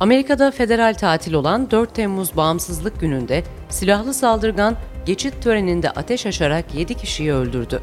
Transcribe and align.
Amerika'da 0.00 0.50
federal 0.50 0.94
tatil 0.94 1.32
olan 1.32 1.70
4 1.70 1.94
Temmuz 1.94 2.36
Bağımsızlık 2.36 3.00
Günü'nde 3.00 3.42
silahlı 3.68 4.14
saldırgan 4.14 4.76
geçit 5.06 5.42
töreninde 5.42 5.90
ateş 5.90 6.26
açarak 6.26 6.74
7 6.74 6.94
kişiyi 6.94 7.32
öldürdü. 7.32 7.80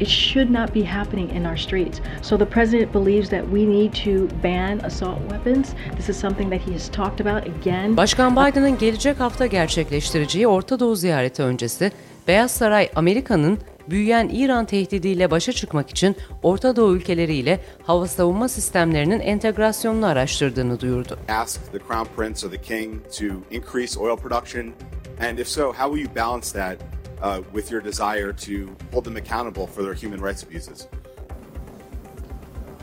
It 0.00 0.08
should 0.08 0.50
not 0.50 0.74
be 0.74 0.84
happening 0.84 1.32
in 1.32 1.44
our 1.44 1.56
streets. 1.56 2.00
So 2.22 2.38
the 2.38 2.44
president 2.44 2.94
believes 2.94 3.30
that 3.30 3.44
we 3.44 3.70
need 3.70 3.92
to 3.92 4.36
ban 4.44 4.78
assault 4.78 5.18
weapons. 5.30 5.66
This 5.96 6.08
is 6.08 6.16
something 6.16 6.50
that 6.52 6.68
he 6.68 6.72
has 6.72 6.88
talked 6.88 7.26
about 7.26 7.58
again. 7.58 7.96
Başkan 7.96 8.36
Biden'ın 8.36 8.78
gelecek 8.78 9.20
hafta 9.20 9.46
gerçekleştireceği 9.46 10.48
Orta 10.48 10.80
Doğu 10.80 10.96
ziyareti 10.96 11.42
öncesi 11.42 11.92
Beyaz 12.28 12.50
Saray 12.50 12.88
Amerika'nın 12.94 13.58
büyüyen 13.90 14.28
İran 14.28 14.64
tehdidiyle 14.64 15.30
başa 15.30 15.52
çıkmak 15.52 15.90
için 15.90 16.16
Orta 16.42 16.76
Doğu 16.76 16.96
ülkeleriyle 16.96 17.60
hava 17.82 18.06
savunma 18.06 18.48
sistemlerinin 18.48 19.20
entegrasyonunu 19.20 20.06
araştırdığını 20.06 20.80
duyurdu. 20.80 21.18
Ask 21.28 21.72
the 21.72 21.78
Crown 21.78 22.08
Prince 22.16 22.46
or 22.46 22.50
the 22.50 22.62
King 22.62 23.02
to 23.18 23.24
increase 23.50 24.00
oil 24.00 24.16
production 24.16 24.72
and 25.20 25.38
if 25.38 25.48
so 25.48 25.72
how 25.72 25.90
will 25.90 26.04
you 26.04 26.14
balance 26.16 26.52
that 26.52 26.78
uh, 27.22 27.42
with 27.54 27.72
your 27.72 27.84
desire 27.84 28.32
to 28.32 28.70
hold 28.92 29.04
them 29.04 29.16
accountable 29.16 29.66
for 29.66 29.82
their 29.82 29.94
human 29.94 30.20
rights 30.20 30.42
abuses? 30.42 30.88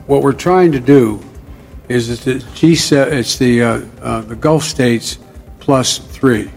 What 0.08 0.22
we're 0.22 0.34
trying 0.34 0.72
to 0.72 0.80
do 0.80 1.20
is 1.90 2.10
it's 2.10 2.26
the 2.26 2.36
G7, 2.36 3.12
it's 3.12 3.38
the 3.38 3.64
uh, 3.64 3.82
uh, 4.02 4.22
the 4.22 4.36
Gulf 4.36 4.64
states 4.64 5.18
plus 5.60 5.98
three, 5.98 6.50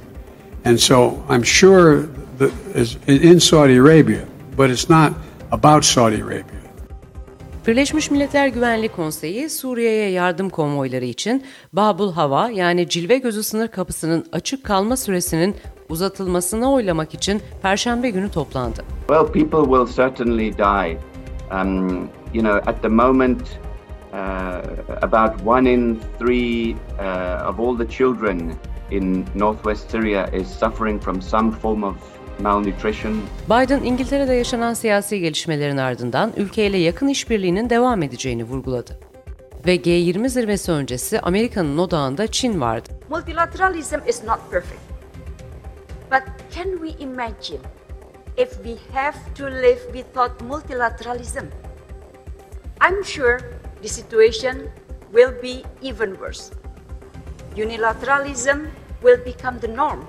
and 0.64 0.78
so 0.78 1.24
I'm 1.28 1.42
sure 1.42 2.02
that 2.38 2.52
is 2.74 2.98
in 3.06 3.40
Saudi 3.40 3.76
Arabia, 3.76 4.26
but 4.58 4.70
it's 4.70 4.90
not 4.90 5.12
about 5.52 5.84
Saudi 5.84 6.22
Arabia. 6.22 6.58
Birleşmiş 7.66 8.10
Milletler 8.10 8.48
Güvenlik 8.48 8.96
Konseyi 8.96 9.50
Suriye'ye 9.50 10.10
yardım 10.10 10.50
konvoyları 10.50 11.04
için 11.04 11.44
Babul 11.72 12.12
Hava 12.12 12.50
yani 12.50 12.88
Cilve 12.88 13.18
Gözü 13.18 13.42
sınır 13.42 13.68
kapısının 13.68 14.26
açık 14.32 14.64
kalma 14.64 14.96
süresinin 14.96 15.56
uzatılmasını 15.88 16.72
oylamak 16.72 17.14
için 17.14 17.42
Perşembe 17.62 18.10
günü 18.10 18.30
toplandı. 18.30 18.84
Well, 18.98 19.26
people 19.26 19.64
will 19.64 19.96
certainly 19.96 20.52
die. 20.58 20.98
Um, 21.52 22.08
you 22.34 22.42
know, 22.42 22.70
at 22.70 22.82
the 22.82 22.88
moment, 22.88 23.42
uh, 24.12 24.62
about 25.02 25.46
one 25.46 25.72
in 25.72 26.00
three 26.18 26.74
uh, 26.98 27.50
of 27.50 27.60
all 27.60 27.78
the 27.78 27.88
children 27.88 28.52
in 28.90 29.26
northwest 29.34 29.90
Syria 29.90 30.26
is 30.32 30.48
suffering 30.48 31.02
from 31.02 31.22
some 31.22 31.50
form 31.50 31.84
of 31.84 31.96
malnutrition. 32.40 33.20
Biden, 33.46 33.84
İngiltere'de 33.84 34.34
yaşanan 34.34 34.74
siyasi 34.74 35.20
gelişmelerin 35.20 35.76
ardından 35.76 36.32
ülkeyle 36.36 36.78
yakın 36.78 37.08
işbirliğinin 37.08 37.70
devam 37.70 38.02
edeceğini 38.02 38.44
vurguladı. 38.44 38.98
Ve 39.66 39.76
G20 39.76 40.28
zirvesi 40.28 40.72
öncesi 40.72 41.20
Amerika'nın 41.20 41.78
odağında 41.78 42.26
Çin 42.26 42.60
vardı. 42.60 42.88
Multilateralism 43.10 43.98
is 44.06 44.24
not 44.24 44.38
perfect. 44.50 44.80
But 46.10 46.22
can 46.54 46.70
we 46.70 47.04
imagine 47.04 47.60
if 48.36 48.50
we 48.50 48.76
have 48.92 49.16
to 49.38 49.44
live 49.46 49.78
without 49.92 50.40
multilateralism? 50.40 51.44
I'm 52.80 53.04
sure 53.04 53.38
the 53.82 53.88
situation 53.88 54.56
will 55.12 55.42
be 55.42 55.62
even 55.82 56.10
worse. 56.10 56.54
Unilateralism 57.56 58.58
will 59.02 59.24
become 59.26 59.60
the 59.60 59.76
norm. 59.76 60.00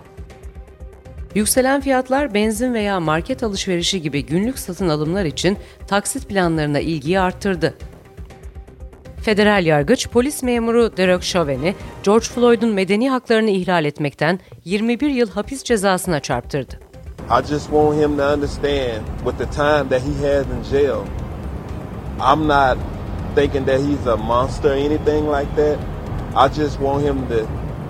Yükselen 1.36 1.82
fiyatlar 1.82 2.34
benzin 2.34 2.74
veya 2.74 3.00
market 3.00 3.44
alışverişi 3.44 4.02
gibi 4.02 4.26
günlük 4.26 4.60
satın 4.60 4.90
alımlar 4.90 5.26
için 5.26 5.58
taksit 5.88 6.30
planlarına 6.30 6.80
ilgiyi 6.80 7.20
arttırdı. 7.20 7.74
Federal 9.22 9.66
yargıç 9.66 10.08
polis 10.10 10.44
memuru 10.44 10.98
Derek 10.98 11.24
Chauvin'i 11.24 11.76
George 12.04 12.26
Floyd'un 12.26 12.70
medeni 12.70 13.10
haklarını 13.10 13.50
ihlal 13.50 13.86
etmekten 13.86 14.40
21 14.66 15.10
yıl 15.10 15.30
hapis 15.30 15.64
cezasına 15.64 16.20
çarptırdı. 16.20 16.80
I 17.30 17.48
just 17.48 17.66
want 17.66 18.02
him 18.02 18.18
to 18.18 18.34
understand 18.34 19.02
with 19.24 19.38
the 19.38 19.50
time 19.50 19.90
that 19.90 20.02
he 20.02 20.28
has 20.28 20.46
in 20.46 20.64
jail. 20.72 21.04
I'm 22.20 22.48
not 22.48 22.78
thinking 23.36 23.68
that 23.68 23.80
he's 23.80 24.08
a 24.08 24.18
monster 24.18 24.70
or 24.70 24.78
anything 24.78 25.28
like 25.28 25.56
that. 25.56 25.78
I 26.36 26.54
just 26.62 26.78
want 26.78 27.04
him 27.04 27.28
to 27.28 27.46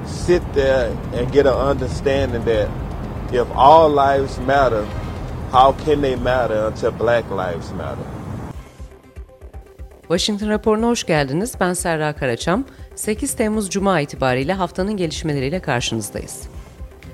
sit 0.06 0.42
there 0.54 0.90
and 1.20 1.32
get 1.32 1.46
an 1.46 1.72
understanding 1.72 2.46
that 2.46 2.68
if 3.34 3.48
all 3.56 3.90
lives 3.90 4.38
matter, 4.48 4.86
how 5.52 5.76
can 5.86 6.02
they 6.02 6.16
matter 6.16 6.68
until 6.68 6.92
black 7.00 7.32
lives 7.32 7.72
matter? 7.72 8.04
Washington 10.08 10.50
raporuna 10.50 10.88
hoş 10.88 11.04
geldiniz. 11.04 11.54
Ben 11.60 11.74
Serra 11.74 12.14
Karaçam. 12.14 12.66
8 12.96 13.34
Temmuz 13.34 13.70
Cuma 13.70 14.00
itibariyle 14.00 14.54
haftanın 14.54 14.98
gelişmeleriyle 14.98 15.60
karşınızdayız. 15.60 16.50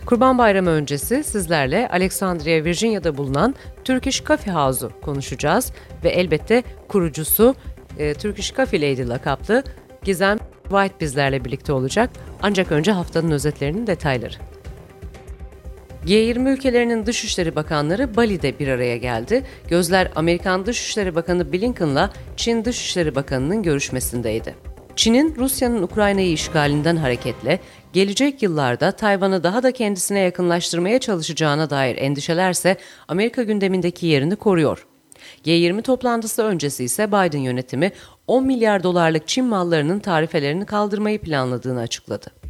Kurban 0.06 0.38
Bayramı 0.38 0.70
öncesi 0.70 1.24
sizlerle 1.24 1.90
Alexandria, 1.92 2.64
Virginia'da 2.64 3.18
bulunan 3.18 3.56
Turkish 3.84 4.24
Coffee 4.24 4.54
House'u 4.54 4.92
konuşacağız 5.02 5.72
ve 6.04 6.10
elbette 6.10 6.64
kurucusu 6.88 7.56
e, 7.98 8.14
Turkish 8.14 8.54
Coffee 8.56 8.82
Lady 8.82 9.10
lakaplı 9.10 9.64
Gizem 10.04 10.38
White 10.64 11.00
bizlerle 11.00 11.46
birlikte 11.46 11.74
olacak. 11.74 12.10
Ancak 12.42 12.72
önce 12.72 12.92
haftanın 12.92 13.32
özetlerinin 13.32 13.88
detayları. 13.88 14.55
G20 16.06 16.50
ülkelerinin 16.50 17.06
Dışişleri 17.06 17.56
Bakanları 17.56 18.16
Bali'de 18.16 18.60
bir 18.60 18.68
araya 18.68 18.98
geldi. 18.98 19.44
Gözler 19.68 20.12
Amerikan 20.16 20.66
Dışişleri 20.66 21.16
Bakanı 21.16 21.54
Blinken'la 21.54 22.14
Çin 22.38 22.66
Dışişleri 22.66 23.16
Bakanı'nın 23.16 23.64
görüşmesindeydi. 23.64 24.56
Çin'in 24.96 25.36
Rusya'nın 25.36 25.84
Ukrayna'yı 25.84 26.32
işgalinden 26.32 26.96
hareketle 26.96 27.60
gelecek 27.94 28.44
yıllarda 28.44 28.92
Tayvan'ı 28.92 29.44
daha 29.44 29.64
da 29.64 29.72
kendisine 29.72 30.20
yakınlaştırmaya 30.20 31.00
çalışacağına 31.00 31.70
dair 31.70 31.98
endişelerse 31.98 32.78
Amerika 33.08 33.44
gündemindeki 33.44 34.08
yerini 34.08 34.36
koruyor. 34.36 34.88
G20 35.46 35.82
toplantısı 35.82 36.44
öncesi 36.44 36.84
ise 36.84 37.08
Biden 37.08 37.40
yönetimi 37.40 37.92
10 38.28 38.46
milyar 38.46 38.84
dolarlık 38.84 39.28
Çin 39.28 39.46
mallarının 39.46 40.00
tarifelerini 40.00 40.66
kaldırmayı 40.66 41.20
planladığını 41.20 41.80
açıkladı. 41.80 42.45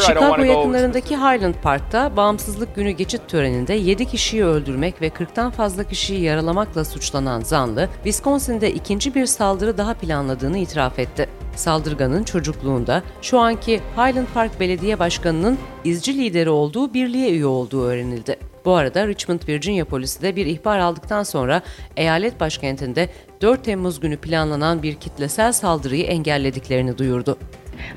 Chicago 0.00 0.20
want 0.20 0.36
to 0.36 0.46
go 0.46 0.58
yakınlarındaki 0.58 1.16
Highland 1.16 1.54
Park'ta 1.62 2.16
bağımsızlık 2.16 2.76
günü 2.76 2.90
geçit 2.90 3.28
töreninde 3.28 3.74
7 3.74 4.06
kişiyi 4.06 4.44
öldürmek 4.44 5.02
ve 5.02 5.08
40'tan 5.08 5.50
fazla 5.50 5.84
kişiyi 5.84 6.20
yaralamakla 6.20 6.84
suçlanan 6.84 7.40
zanlı, 7.40 7.88
Wisconsin'de 7.94 8.72
ikinci 8.72 9.14
bir 9.14 9.26
saldırı 9.26 9.78
daha 9.78 9.94
planladığını 9.94 10.58
itiraf 10.58 10.98
etti. 10.98 11.28
Saldırganın 11.56 12.24
çocukluğunda 12.24 13.02
şu 13.22 13.38
anki 13.38 13.80
Highland 13.96 14.26
Park 14.34 14.60
Belediye 14.60 14.98
Başkanı'nın 14.98 15.58
izci 15.84 16.18
lideri 16.18 16.50
olduğu 16.50 16.94
birliğe 16.94 17.30
üye 17.30 17.46
olduğu 17.46 17.84
öğrenildi. 17.84 18.36
Bu 18.64 18.74
arada 18.74 19.06
Richmond, 19.06 19.40
Virginia 19.48 19.84
polisi 19.84 20.22
de 20.22 20.36
bir 20.36 20.46
ihbar 20.46 20.78
aldıktan 20.78 21.22
sonra 21.22 21.62
eyalet 21.96 22.40
başkentinde 22.40 23.08
4 23.40 23.64
Temmuz 23.64 24.00
günü 24.00 24.16
planlanan 24.16 24.82
bir 24.82 24.94
kitlesel 24.94 25.52
saldırıyı 25.52 26.04
engellediklerini 26.04 26.98
duyurdu. 26.98 27.38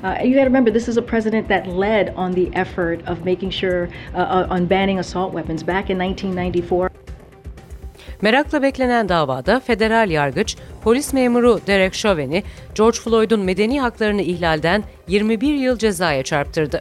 Uh, 0.02 0.24
you 0.24 0.32
got 0.32 0.40
to 0.40 0.46
remember, 0.46 0.72
this 0.72 0.88
is 0.88 0.98
a 0.98 1.06
president 1.06 1.48
that 1.48 1.66
led 1.66 2.08
on 2.16 2.32
the 2.32 2.60
effort 2.60 3.08
of 3.08 3.24
making 3.24 3.52
sure 3.52 3.88
uh, 4.14 4.18
uh, 4.18 4.52
on 4.52 4.70
banning 4.70 4.98
assault 4.98 5.32
weapons 5.32 5.66
back 5.66 5.90
in 5.90 6.00
1994. 6.00 6.92
Merakla 8.22 8.62
beklenen 8.62 9.08
davada 9.08 9.60
federal 9.60 10.10
yargıç, 10.10 10.56
polis 10.82 11.12
memuru 11.12 11.60
Derek 11.66 11.92
Chauvin'i 11.92 12.42
George 12.74 12.98
Floyd'un 12.98 13.40
medeni 13.40 13.80
haklarını 13.80 14.22
ihlalden 14.22 14.84
21 15.08 15.54
yıl 15.54 15.78
cezaya 15.78 16.22
çarptırdı. 16.22 16.80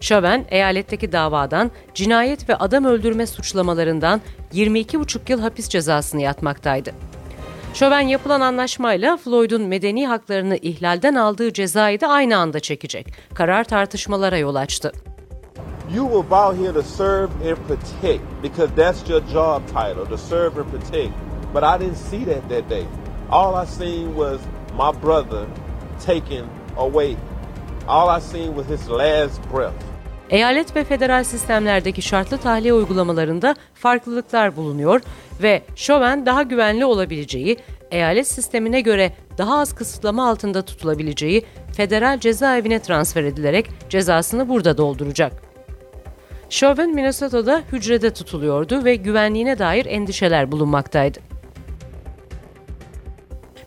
Chauvin, 0.00 0.46
eyaletteki 0.50 1.12
davadan 1.12 1.70
cinayet 1.94 2.48
ve 2.48 2.54
adam 2.56 2.84
öldürme 2.84 3.26
suçlamalarından 3.26 4.20
22,5 4.54 5.30
yıl 5.32 5.40
hapis 5.40 5.68
cezasını 5.68 6.20
yatmaktaydı. 6.22 6.90
Chauvin 7.74 8.08
yapılan 8.08 8.40
anlaşmayla 8.40 9.16
Floyd'un 9.16 9.62
medeni 9.62 10.06
haklarını 10.08 10.56
ihlalden 10.56 11.14
aldığı 11.14 11.52
cezayı 11.52 12.00
da 12.00 12.08
aynı 12.08 12.36
anda 12.36 12.60
çekecek. 12.60 13.06
Karar 13.34 13.64
tartışmalara 13.64 14.38
yol 14.38 14.54
açtı. 14.54 14.92
You 15.94 16.04
were 16.04 16.34
out 16.34 16.58
here 16.58 16.72
to 16.72 16.82
serve 16.82 17.30
and 17.50 17.56
protect 17.68 18.22
because 18.42 18.74
that's 18.76 19.10
your 19.10 19.22
job 19.32 19.62
title, 19.66 20.06
to 20.08 20.16
serve 20.16 20.60
and 20.60 20.70
protect. 20.70 21.12
But 21.54 21.62
I 21.62 21.84
didn't 21.84 21.96
see 21.96 22.24
that 22.24 22.48
that 22.48 22.70
day. 22.70 22.84
All 23.30 23.54
I 23.64 23.66
seen 23.66 24.14
was 24.14 24.40
my 24.72 24.92
brother 25.02 25.46
taken 26.06 26.46
away. 26.76 27.16
All 27.88 28.08
I 28.08 28.20
seen 28.20 28.54
was 28.54 28.66
his 28.66 28.88
last 28.88 29.42
breath. 29.52 29.89
Eyalet 30.30 30.76
ve 30.76 30.84
federal 30.84 31.24
sistemlerdeki 31.24 32.02
şartlı 32.02 32.38
tahliye 32.38 32.72
uygulamalarında 32.74 33.54
farklılıklar 33.74 34.56
bulunuyor 34.56 35.00
ve 35.42 35.62
Chauvin 35.76 36.26
daha 36.26 36.42
güvenli 36.42 36.84
olabileceği, 36.84 37.56
eyalet 37.90 38.28
sistemine 38.28 38.80
göre 38.80 39.12
daha 39.38 39.58
az 39.58 39.74
kısıtlama 39.74 40.28
altında 40.28 40.62
tutulabileceği 40.62 41.44
federal 41.72 42.20
cezaevine 42.20 42.82
transfer 42.82 43.24
edilerek 43.24 43.70
cezasını 43.88 44.48
burada 44.48 44.78
dolduracak. 44.78 45.32
Chauvin 46.48 46.94
Minnesota'da 46.94 47.62
hücrede 47.72 48.10
tutuluyordu 48.10 48.84
ve 48.84 48.94
güvenliğine 48.94 49.58
dair 49.58 49.86
endişeler 49.86 50.52
bulunmaktaydı. 50.52 51.29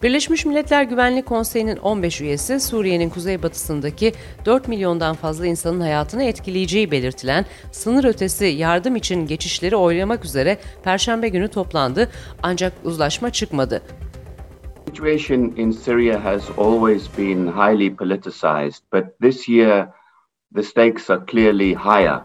Birleşmiş 0.03 0.45
Milletler 0.45 0.83
Güvenlik 0.83 1.25
Konseyi'nin 1.25 1.77
15 1.77 2.21
üyesi 2.21 2.59
Suriye'nin 2.59 3.09
kuzeybatısındaki 3.09 4.13
4 4.45 4.67
milyondan 4.67 5.15
fazla 5.15 5.45
insanın 5.45 5.81
hayatını 5.81 6.23
etkileyeceği 6.23 6.91
belirtilen 6.91 7.45
sınır 7.71 8.03
ötesi 8.03 8.45
yardım 8.45 8.95
için 8.95 9.27
geçişleri 9.27 9.75
oylamak 9.75 10.25
üzere 10.25 10.57
Perşembe 10.83 11.29
günü 11.29 11.47
toplandı 11.47 12.09
ancak 12.43 12.73
uzlaşma 12.83 13.29
çıkmadı. 13.29 13.81
Situation 14.85 15.39
in 15.39 15.71
Syria 15.71 16.23
has 16.23 16.49
always 16.57 17.17
been 17.17 17.47
highly 17.47 17.95
politicized, 17.95 18.83
but 18.93 19.03
this 19.21 19.49
year 19.49 19.87
the 20.55 20.63
stakes 20.63 21.09
are 21.09 21.21
clearly 21.31 21.75
higher. 21.75 22.19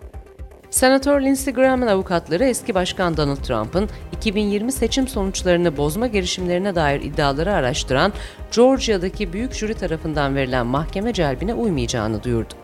Senatör 0.71 1.21
Lindsey 1.21 1.55
Graham'ın 1.55 1.87
avukatları 1.87 2.45
eski 2.45 2.75
başkan 2.75 3.17
Donald 3.17 3.37
Trump'ın 3.37 3.89
2020 4.13 4.73
seçim 4.73 5.09
sonuçlarını 5.09 5.77
bozma 5.77 6.07
girişimlerine 6.07 6.75
dair 6.75 7.01
iddiaları 7.01 7.55
araştıran 7.55 8.13
Georgia'daki 8.57 9.33
büyük 9.33 9.53
jüri 9.53 9.75
tarafından 9.75 10.37
verilen 10.37 10.67
mahkeme 10.67 11.13
celbine 11.13 11.55
uymayacağını 11.55 12.23
duyurdu. 12.23 12.55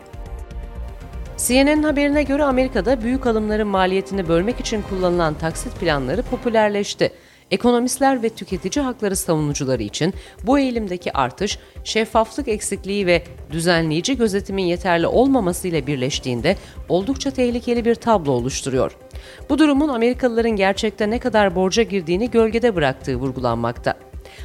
CNN'in 1.37 1.83
haberine 1.83 2.23
göre 2.23 2.43
Amerika'da 2.43 3.01
büyük 3.01 3.27
alımların 3.27 3.67
maliyetini 3.67 4.27
bölmek 4.27 4.59
için 4.59 4.81
kullanılan 4.81 5.33
taksit 5.33 5.79
planları 5.79 6.21
popülerleşti. 6.21 7.11
Ekonomistler 7.51 8.23
ve 8.23 8.29
tüketici 8.29 8.85
hakları 8.85 9.15
savunucuları 9.15 9.83
için 9.83 10.13
bu 10.43 10.59
eğilimdeki 10.59 11.13
artış, 11.13 11.59
şeffaflık 11.83 12.47
eksikliği 12.47 13.05
ve 13.05 13.23
düzenleyici 13.51 14.17
gözetimin 14.17 14.63
yeterli 14.63 15.07
olmamasıyla 15.07 15.87
birleştiğinde 15.87 16.57
oldukça 16.89 17.31
tehlikeli 17.31 17.85
bir 17.85 17.95
tablo 17.95 18.31
oluşturuyor. 18.31 18.97
Bu 19.49 19.59
durumun 19.59 19.89
Amerikalıların 19.89 20.55
gerçekte 20.55 21.09
ne 21.09 21.19
kadar 21.19 21.55
borca 21.55 21.83
girdiğini 21.83 22.31
gölgede 22.31 22.75
bıraktığı 22.75 23.15
vurgulanmakta. 23.15 23.93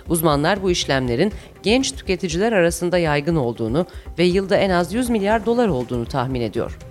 Uzmanlar 0.08 0.62
bu 0.62 0.70
işlemlerin 0.70 1.32
genç 1.62 1.93
tüketiciler 1.93 2.53
arasında 2.53 2.99
yaygın 2.99 3.37
olduğunu 3.37 3.87
ve 4.19 4.25
yılda 4.25 4.56
en 4.56 4.70
az 4.70 4.94
100 4.94 5.11
milyar 5.11 5.46
dolar 5.46 5.69
olduğunu 5.69 6.06
tahmin 6.06 6.41
ediyor. 6.41 6.89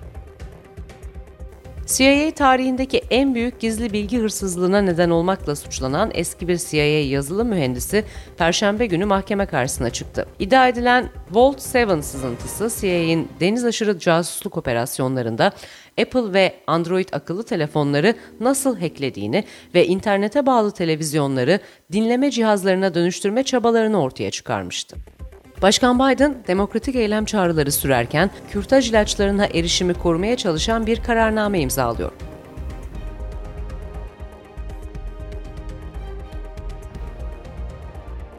CIA 1.89 2.31
tarihindeki 2.31 3.01
en 3.09 3.35
büyük 3.35 3.59
gizli 3.59 3.93
bilgi 3.93 4.19
hırsızlığına 4.19 4.81
neden 4.81 5.09
olmakla 5.09 5.55
suçlanan 5.55 6.11
eski 6.13 6.47
bir 6.47 6.57
CIA 6.57 7.03
yazılım 7.03 7.47
mühendisi 7.47 8.05
Perşembe 8.37 8.85
günü 8.85 9.05
mahkeme 9.05 9.45
karşısına 9.45 9.89
çıktı. 9.89 10.25
İddia 10.39 10.67
edilen 10.67 11.09
Vault 11.31 11.75
7 11.75 12.03
sızıntısı 12.03 12.81
CIA'in 12.81 13.29
deniz 13.39 13.65
aşırı 13.65 13.99
casusluk 13.99 14.57
operasyonlarında 14.57 15.51
Apple 16.01 16.33
ve 16.33 16.55
Android 16.67 17.09
akıllı 17.11 17.43
telefonları 17.43 18.15
nasıl 18.39 18.79
hacklediğini 18.79 19.43
ve 19.75 19.87
internete 19.87 20.45
bağlı 20.45 20.71
televizyonları 20.71 21.59
dinleme 21.91 22.31
cihazlarına 22.31 22.93
dönüştürme 22.93 23.43
çabalarını 23.43 24.01
ortaya 24.01 24.31
çıkarmıştı. 24.31 24.97
Başkan 25.61 25.99
Biden, 25.99 26.35
demokratik 26.47 26.95
eylem 26.95 27.25
çağrıları 27.25 27.71
sürerken 27.71 28.29
kürtaj 28.51 28.89
ilaçlarına 28.89 29.45
erişimi 29.45 29.93
korumaya 29.93 30.37
çalışan 30.37 30.87
bir 30.87 31.03
kararname 31.03 31.59
imzalıyor. 31.59 32.11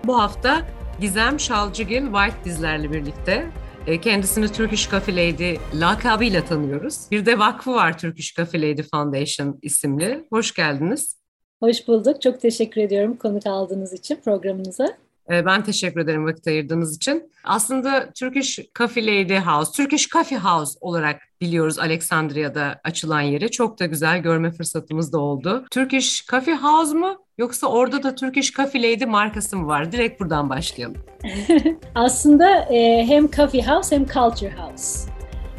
Bu 0.05 0.20
hafta 0.20 0.67
Gizem 1.00 1.40
Şalcıgil 1.40 2.02
White 2.02 2.44
dizlerle 2.44 2.93
birlikte 2.93 3.46
e, 3.87 4.00
kendisini 4.00 4.52
Turkish 4.52 4.90
Coffee 4.90 5.16
Lady 5.16 5.56
lakabıyla 5.75 6.44
tanıyoruz. 6.44 7.11
Bir 7.11 7.26
de 7.26 7.38
vakfı 7.38 7.75
var 7.75 7.99
Turkish 7.99 8.34
Coffee 8.34 8.62
Lady 8.62 8.82
Foundation 8.82 9.58
isimli. 9.62 10.25
Hoş 10.32 10.55
geldiniz. 10.55 11.20
Hoş 11.61 11.88
bulduk. 11.88 12.23
Çok 12.23 12.40
teşekkür 12.40 12.81
ediyorum 12.81 13.16
konuk 13.16 13.46
aldığınız 13.46 13.93
için 13.93 14.16
programınıza. 14.25 14.96
Ee, 15.30 15.46
ben 15.46 15.64
teşekkür 15.64 16.00
ederim 16.00 16.24
vakit 16.24 16.46
ayırdığınız 16.46 16.96
için. 16.96 17.30
Aslında 17.44 18.10
Turkish 18.12 18.58
Coffee 18.78 19.06
Lady 19.06 19.36
House, 19.36 19.72
Turkish 19.82 20.08
Coffee 20.08 20.38
House 20.38 20.78
olarak 20.80 21.20
biliyoruz 21.40 21.78
Alexandria'da 21.78 22.80
açılan 22.84 23.20
yeri. 23.20 23.50
Çok 23.50 23.78
da 23.78 23.86
güzel 23.86 24.18
görme 24.18 24.50
fırsatımız 24.50 25.12
da 25.12 25.18
oldu. 25.18 25.64
Turkish 25.70 26.26
Coffee 26.26 26.56
House 26.56 26.94
mu 26.94 27.16
yoksa 27.38 27.66
orada 27.66 28.02
da 28.02 28.14
Turkish 28.14 28.52
Coffee 28.52 28.82
Lady 28.82 29.04
markası 29.04 29.56
mı 29.56 29.66
var? 29.66 29.92
Direkt 29.92 30.20
buradan 30.20 30.50
başlayalım. 30.50 30.96
Aslında 31.94 32.60
e, 32.60 33.06
hem 33.06 33.30
Coffee 33.30 33.62
House 33.62 33.96
hem 33.96 34.06
Culture 34.06 34.52
House. 34.52 35.10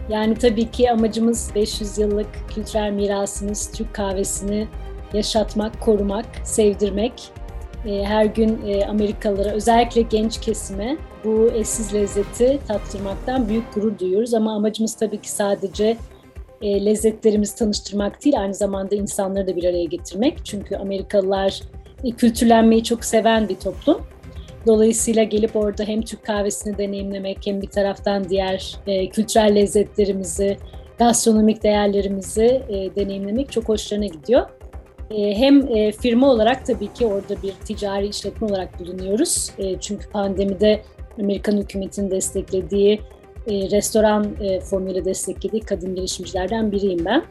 Yani 0.10 0.36
tabii 0.36 0.72
ki 0.72 0.92
amacımız 0.92 1.52
500 1.56 1.98
yıllık 1.98 2.28
kültürel 2.56 2.92
mirasımız, 2.92 3.72
Türk 3.72 3.94
kahvesini 3.94 4.68
yaşatmak, 5.14 5.82
korumak, 5.82 6.26
sevdirmek 6.44 7.14
e, 7.86 8.04
her 8.04 8.26
gün 8.26 8.68
e, 8.68 8.86
Amerikalılara 8.86 9.50
özellikle 9.50 10.02
genç 10.02 10.42
kesime 10.42 10.98
bu 11.24 11.52
eşsiz 11.56 11.94
lezzeti 11.94 12.60
tattırmaktan 12.68 13.50
büyük 13.50 13.74
gurur 13.74 14.00
duyuyoruz. 14.00 14.34
Ama 14.34 14.56
amacımız 14.56 14.96
tabii 14.96 15.22
ki 15.22 15.32
sadece 15.32 15.98
e, 16.62 16.86
lezzetlerimizi 16.86 17.56
tanıştırmak 17.56 18.26
değil, 18.26 18.40
aynı 18.40 18.54
zamanda 18.54 18.96
insanları 18.96 19.48
da 19.48 19.56
bir 19.56 19.64
araya 19.64 19.86
getirmek. 19.86 20.46
Çünkü 20.46 20.76
Amerikalılar 20.76 21.62
kültürlenmeyi 22.18 22.84
çok 22.84 23.06
seven 23.06 23.50
bir 23.50 23.56
toplum. 23.56 24.02
Dolayısıyla 24.68 25.24
gelip 25.24 25.56
orada 25.56 25.84
hem 25.84 26.02
Türk 26.02 26.26
kahvesini 26.26 26.78
deneyimlemek 26.78 27.38
hem 27.46 27.62
bir 27.62 27.70
taraftan 27.70 28.30
diğer 28.30 28.76
e, 28.88 29.10
kültürel 29.10 29.56
lezzetlerimizi, 29.56 30.58
gastronomik 30.98 31.64
değerlerimizi 31.64 32.62
e, 32.70 32.96
deneyimlemek 32.96 33.52
çok 33.52 33.70
hoşlarına 33.70 34.06
gidiyor. 34.06 34.50
Ee, 35.16 35.36
hem 35.36 35.76
e, 35.78 35.92
firma 35.92 36.30
olarak 36.30 36.66
tabii 36.66 36.94
ki 36.94 37.06
orada 37.06 37.42
bir 37.44 37.52
ticari 37.52 38.08
işletme 38.08 38.48
olarak 38.48 38.80
bulunuyoruz. 38.80 39.52
E, 39.58 39.80
çünkü 39.80 40.10
pandemide 40.10 40.82
Amerikan 41.20 41.58
hükümetinin 41.58 42.12
desteklediği, 42.12 43.02
e, 43.48 43.72
restoran 43.72 44.36
formuyla 44.70 45.06
desteklediği 45.06 45.62
kadın 45.62 45.96
girişimcilerden 45.96 46.72
biriyim 46.72 47.06
ben. 47.06 47.26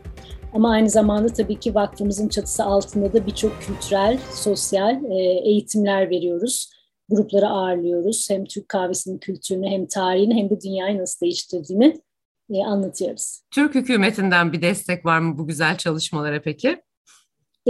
Ama 0.54 0.70
aynı 0.70 0.90
zamanda 0.90 1.28
tabii 1.28 1.60
ki 1.60 1.74
vakfımızın 1.74 2.28
çatısı 2.28 2.64
altında 2.64 3.12
da 3.12 3.26
birçok 3.26 3.62
kültürel, 3.62 4.18
sosyal 4.34 5.04
eğitimler 5.44 6.10
veriyoruz. 6.10 6.70
Grupları 7.08 7.48
ağırlıyoruz. 7.48 8.30
Hem 8.30 8.44
Türk 8.44 8.68
kahvesinin 8.68 9.18
kültürünü 9.18 9.68
hem 9.68 9.86
tarihini 9.86 10.34
hem 10.34 10.50
de 10.50 10.60
dünyayı 10.60 10.98
nasıl 10.98 11.20
değiştirdiğini 11.20 12.00
anlatıyoruz. 12.66 13.40
Türk 13.50 13.74
hükümetinden 13.74 14.52
bir 14.52 14.62
destek 14.62 15.04
var 15.04 15.18
mı 15.18 15.38
bu 15.38 15.46
güzel 15.46 15.76
çalışmalara 15.76 16.42
peki? 16.42 16.82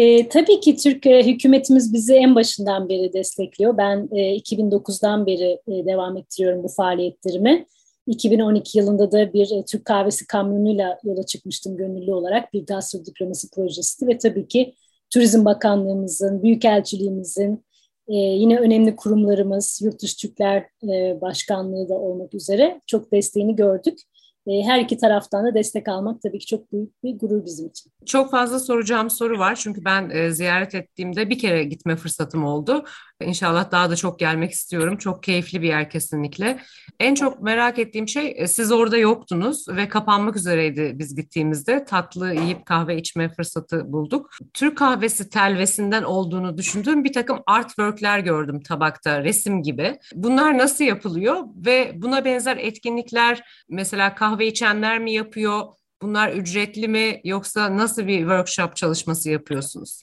E, 0.01 0.29
tabii 0.29 0.61
ki 0.61 0.77
Türk 0.77 1.07
e, 1.07 1.27
hükümetimiz 1.27 1.93
bizi 1.93 2.15
en 2.15 2.35
başından 2.35 2.89
beri 2.89 3.13
destekliyor. 3.13 3.77
Ben 3.77 4.09
e, 4.13 4.37
2009'dan 4.37 5.27
beri 5.27 5.61
e, 5.69 5.87
devam 5.87 6.17
ettiriyorum 6.17 6.63
bu 6.63 6.69
faaliyetlerimi. 6.69 7.67
2012 8.07 8.79
yılında 8.79 9.13
da 9.13 9.33
bir 9.33 9.51
e, 9.51 9.65
Türk 9.65 9.85
kahvesi 9.85 10.27
kamyonuyla 10.27 10.99
yola 11.05 11.27
çıkmıştım 11.27 11.77
gönüllü 11.77 12.13
olarak 12.13 12.53
bir 12.53 12.67
gastro 12.67 13.05
diplomasi 13.05 13.51
projesi 13.51 14.07
ve 14.07 14.19
tabii 14.19 14.49
ki 14.49 14.75
Turizm 15.11 15.45
Bakanlığımızın, 15.45 16.43
Büyükelçiliğimizin, 16.43 17.65
e, 18.09 18.17
yine 18.17 18.59
önemli 18.59 18.97
kurumlarımız, 18.97 19.81
Yurtdışı 19.83 20.17
Türkler 20.17 20.65
e, 20.83 21.21
Başkanlığı 21.21 21.89
da 21.89 21.95
olmak 21.95 22.35
üzere 22.35 22.81
çok 22.87 23.13
desteğini 23.13 23.57
gördük. 23.57 23.99
Ee, 24.47 24.63
her 24.63 24.81
iki 24.81 24.97
taraftan 24.97 25.47
da 25.47 25.55
destek 25.55 25.89
almak 25.89 26.23
tabii 26.23 26.39
ki 26.39 26.47
çok 26.47 26.73
büyük 26.73 27.05
bir 27.05 27.19
gurur 27.19 27.45
bizim 27.45 27.67
için. 27.69 27.93
Çok 28.07 28.31
fazla 28.31 28.59
soracağım 28.61 29.11
soru 29.11 29.39
var 29.39 29.55
çünkü 29.55 29.85
ben 29.85 30.11
e, 30.11 30.31
ziyaret 30.31 30.75
ettiğimde 30.75 31.31
bir 31.31 31.39
kere 31.39 31.65
gitme 31.65 31.97
fırsatım 31.97 32.45
oldu. 32.45 32.85
İnşallah 33.21 33.71
daha 33.71 33.91
da 33.91 33.97
çok 33.97 34.19
gelmek 34.19 34.51
istiyorum. 34.51 34.97
Çok 34.97 35.23
keyifli 35.23 35.63
bir 35.63 35.69
yer 35.69 35.91
kesinlikle. 35.91 36.59
En 37.01 37.15
çok 37.15 37.43
merak 37.43 37.79
ettiğim 37.79 38.09
şey 38.09 38.35
e, 38.37 38.47
siz 38.47 38.73
orada 38.73 38.97
yoktunuz 38.97 39.69
ve 39.69 39.89
kapanmak 39.89 40.37
üzereydi 40.37 40.93
biz 40.95 41.15
gittiğimizde. 41.15 41.85
Tatlı 41.85 42.35
yiyip 42.35 42.67
kahve 42.67 42.97
içme 42.97 43.29
fırsatı 43.29 43.93
bulduk. 43.93 44.31
Türk 44.55 44.79
kahvesi 44.79 45.31
telvesinden 45.31 46.03
olduğunu 46.03 46.59
düşündüğüm 46.59 47.05
bir 47.05 47.13
takım 47.13 47.39
artworkler 47.47 48.19
gördüm 48.19 48.61
tabakta, 48.63 49.25
resim 49.25 49.63
gibi. 49.63 49.99
Bunlar 50.15 50.59
nasıl 50.59 50.85
yapılıyor 50.85 51.37
ve 51.67 51.93
buna 51.95 52.25
benzer 52.25 52.57
etkinlikler 52.57 53.43
mesela 53.69 54.15
kahve 54.15 54.47
içenler 54.47 54.99
mi 54.99 55.13
yapıyor? 55.13 55.63
Bunlar 56.03 56.33
ücretli 56.33 56.89
mi 56.89 57.21
yoksa 57.25 57.77
nasıl 57.77 58.07
bir 58.07 58.19
workshop 58.19 58.77
çalışması 58.77 59.31
yapıyorsunuz? 59.31 60.03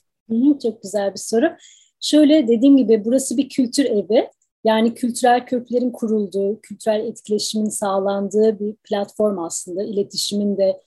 çok 0.62 0.82
güzel 0.82 1.12
bir 1.12 1.18
soru. 1.18 1.56
Şöyle 2.00 2.48
dediğim 2.48 2.76
gibi 2.76 3.04
burası 3.04 3.36
bir 3.36 3.48
kültür 3.48 3.84
evi. 3.84 4.30
Yani 4.64 4.94
kültürel 4.94 5.46
köklerin 5.46 5.90
kurulduğu, 5.90 6.60
kültürel 6.60 7.06
etkileşimin 7.06 7.68
sağlandığı 7.68 8.60
bir 8.60 8.74
platform 8.74 9.38
aslında. 9.38 9.82
İletişimin 9.82 10.56
de, 10.56 10.80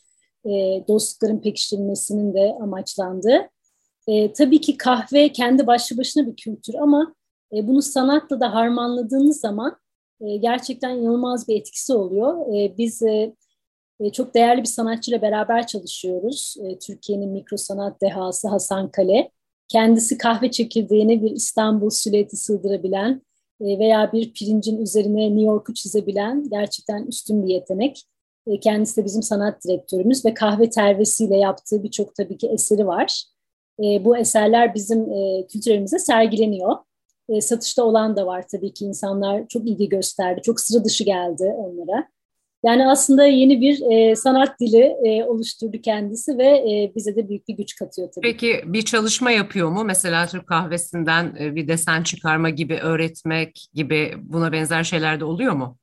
e, 0.45 0.83
dostlukların 0.87 1.41
pekiştirilmesinin 1.41 2.33
de 2.33 2.57
amaçlandığı. 2.61 3.49
E, 4.07 4.33
tabii 4.33 4.61
ki 4.61 4.77
kahve 4.77 5.31
kendi 5.31 5.67
başlı 5.67 5.97
başına 5.97 6.27
bir 6.27 6.35
kültür 6.35 6.73
ama 6.73 7.15
e, 7.53 7.67
bunu 7.67 7.81
sanatla 7.81 8.39
da 8.39 8.53
harmanladığınız 8.53 9.39
zaman 9.39 9.77
e, 10.21 10.37
gerçekten 10.37 10.89
inanılmaz 10.89 11.47
bir 11.47 11.59
etkisi 11.59 11.93
oluyor. 11.93 12.55
E, 12.55 12.77
biz 12.77 13.03
e, 13.03 13.35
e 13.99 14.11
çok 14.11 14.33
değerli 14.35 14.61
bir 14.61 14.67
sanatçıyla 14.67 15.21
beraber 15.21 15.67
çalışıyoruz. 15.67 16.55
E, 16.63 16.79
Türkiye'nin 16.79 17.29
mikro 17.29 17.57
sanat 17.57 18.01
dehası 18.01 18.47
Hasan 18.47 18.91
Kale. 18.91 19.31
Kendisi 19.71 20.17
kahve 20.17 20.51
çekirdeğine 20.51 21.21
bir 21.21 21.31
İstanbul 21.31 21.89
silüeti 21.89 22.37
sığdırabilen 22.37 23.21
e, 23.61 23.79
veya 23.79 24.11
bir 24.13 24.33
pirincin 24.33 24.81
üzerine 24.81 25.29
New 25.29 25.41
York'u 25.41 25.73
çizebilen 25.73 26.49
gerçekten 26.49 27.05
üstün 27.05 27.47
bir 27.47 27.53
yetenek. 27.53 28.05
E, 28.47 28.59
kendisi 28.59 29.01
de 29.01 29.05
bizim 29.05 29.23
sanat 29.23 29.63
direktörümüz 29.63 30.25
ve 30.25 30.33
kahve 30.33 30.69
tervesiyle 30.69 31.37
yaptığı 31.37 31.83
birçok 31.83 32.15
tabii 32.15 32.37
ki 32.37 32.47
eseri 32.47 32.87
var. 32.87 33.23
E, 33.83 34.05
bu 34.05 34.17
eserler 34.17 34.75
bizim 34.75 35.05
kültürümüzde 35.47 35.99
sergileniyor. 35.99 36.75
Satışta 37.41 37.83
olan 37.83 38.15
da 38.15 38.25
var 38.25 38.45
tabii 38.51 38.73
ki 38.73 38.85
insanlar 38.85 39.47
çok 39.47 39.67
ilgi 39.67 39.89
gösterdi, 39.89 40.41
çok 40.43 40.59
sıra 40.59 40.83
dışı 40.83 41.03
geldi 41.03 41.43
onlara. 41.43 42.07
Yani 42.63 42.87
aslında 42.87 43.25
yeni 43.25 43.61
bir 43.61 43.91
e, 43.91 44.15
sanat 44.15 44.59
dili 44.59 44.95
e, 45.05 45.23
oluşturdu 45.23 45.81
kendisi 45.81 46.37
ve 46.37 46.45
e, 46.45 46.91
bize 46.95 47.15
de 47.15 47.29
büyük 47.29 47.47
bir 47.47 47.53
güç 47.53 47.75
katıyor 47.75 48.11
tabii. 48.15 48.27
Peki 48.31 48.61
bir 48.65 48.81
çalışma 48.81 49.31
yapıyor 49.31 49.69
mu? 49.69 49.83
Mesela 49.83 50.27
Türk 50.27 50.47
kahvesinden 50.47 51.35
e, 51.39 51.55
bir 51.55 51.67
desen 51.67 52.03
çıkarma 52.03 52.49
gibi, 52.49 52.77
öğretmek 52.77 53.67
gibi 53.73 54.13
buna 54.21 54.51
benzer 54.51 54.83
şeyler 54.83 55.19
de 55.19 55.25
oluyor 55.25 55.53
mu? 55.53 55.77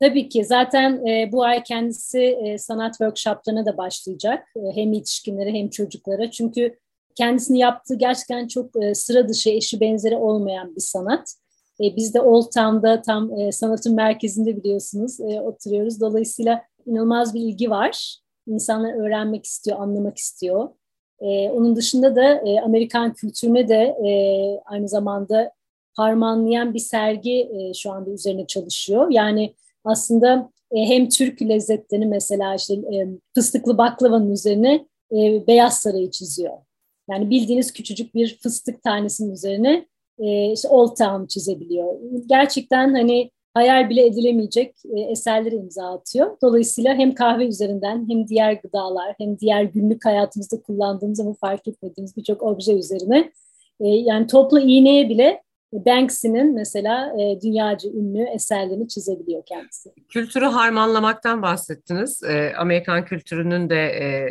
Tabii 0.00 0.28
ki. 0.28 0.44
Zaten 0.44 1.06
e, 1.06 1.32
bu 1.32 1.44
ay 1.44 1.62
kendisi 1.62 2.20
e, 2.20 2.58
sanat 2.58 2.92
workshoplarına 2.92 3.66
da 3.66 3.76
başlayacak. 3.76 4.48
E, 4.56 4.76
hem 4.76 4.92
yetişkinlere 4.92 5.52
hem 5.52 5.70
çocuklara. 5.70 6.30
Çünkü 6.30 6.78
kendisini 7.14 7.58
yaptığı 7.58 7.94
gerçekten 7.94 8.48
çok 8.48 8.84
e, 8.84 8.94
sıra 8.94 9.28
dışı, 9.28 9.50
eşi 9.50 9.80
benzeri 9.80 10.16
olmayan 10.16 10.76
bir 10.76 10.80
sanat. 10.80 11.34
E, 11.82 11.96
biz 11.96 12.14
de 12.14 12.20
Old 12.20 12.42
Town'da 12.54 13.02
tam 13.02 13.38
e, 13.38 13.52
sanatın 13.52 13.94
merkezinde 13.94 14.56
biliyorsunuz 14.56 15.20
e, 15.20 15.40
oturuyoruz. 15.40 16.00
Dolayısıyla 16.00 16.62
inanılmaz 16.86 17.34
bir 17.34 17.40
ilgi 17.40 17.70
var. 17.70 18.18
İnsanlar 18.46 18.94
öğrenmek 18.94 19.44
istiyor, 19.44 19.80
anlamak 19.80 20.18
istiyor. 20.18 20.68
E, 21.20 21.50
onun 21.50 21.76
dışında 21.76 22.16
da 22.16 22.34
e, 22.34 22.60
Amerikan 22.60 23.12
kültürüne 23.12 23.68
de 23.68 23.96
e, 24.06 24.10
aynı 24.64 24.88
zamanda 24.88 25.52
harmanlayan 25.94 26.74
bir 26.74 26.78
sergi 26.78 27.50
e, 27.52 27.74
şu 27.74 27.92
anda 27.92 28.10
üzerine 28.10 28.46
çalışıyor. 28.46 29.10
Yani 29.10 29.54
aslında 29.84 30.50
e, 30.72 30.76
hem 30.76 31.08
Türk 31.08 31.42
lezzetlerini 31.42 32.06
mesela 32.06 32.54
işte 32.54 32.74
e, 32.74 33.08
fıstıklı 33.34 33.78
baklavanın 33.78 34.30
üzerine 34.30 34.86
e, 35.12 35.46
beyaz 35.46 35.78
sarayı 35.78 36.10
çiziyor. 36.10 36.58
Yani 37.10 37.30
bildiğiniz 37.30 37.72
küçücük 37.72 38.14
bir 38.14 38.38
fıstık 38.42 38.82
tanesinin 38.82 39.32
üzerine 39.32 39.86
e, 40.18 40.52
işte 40.52 40.68
Old 40.68 40.96
Town 40.96 41.26
çizebiliyor. 41.26 41.94
Gerçekten 42.26 42.94
hani 42.94 43.30
hayal 43.54 43.90
bile 43.90 44.06
edilemeyecek 44.06 44.74
e, 44.96 45.00
eserleri 45.00 45.54
imza 45.54 45.92
atıyor. 45.94 46.36
Dolayısıyla 46.42 46.94
hem 46.94 47.14
kahve 47.14 47.46
üzerinden 47.46 48.06
hem 48.08 48.28
diğer 48.28 48.52
gıdalar 48.52 49.14
hem 49.18 49.38
diğer 49.38 49.62
günlük 49.62 50.04
hayatımızda 50.04 50.62
kullandığımız 50.62 51.20
ama 51.20 51.34
fark 51.40 51.68
etmediğimiz 51.68 52.16
birçok 52.16 52.42
obje 52.42 52.72
üzerine 52.72 53.32
e, 53.80 53.88
yani 53.88 54.26
toplu 54.26 54.60
iğneye 54.60 55.08
bile 55.08 55.42
Banksy'nin 55.72 56.54
mesela 56.54 57.14
e, 57.20 57.40
dünyaca 57.40 57.90
ünlü 57.90 58.22
eserlerini 58.22 58.88
çizebiliyor 58.88 59.42
kendisi. 59.46 59.90
Kültürü 60.08 60.44
harmanlamaktan 60.44 61.42
bahsettiniz. 61.42 62.22
E, 62.22 62.52
Amerikan 62.58 63.04
kültürünün 63.04 63.70
de 63.70 63.84
e, 63.84 64.28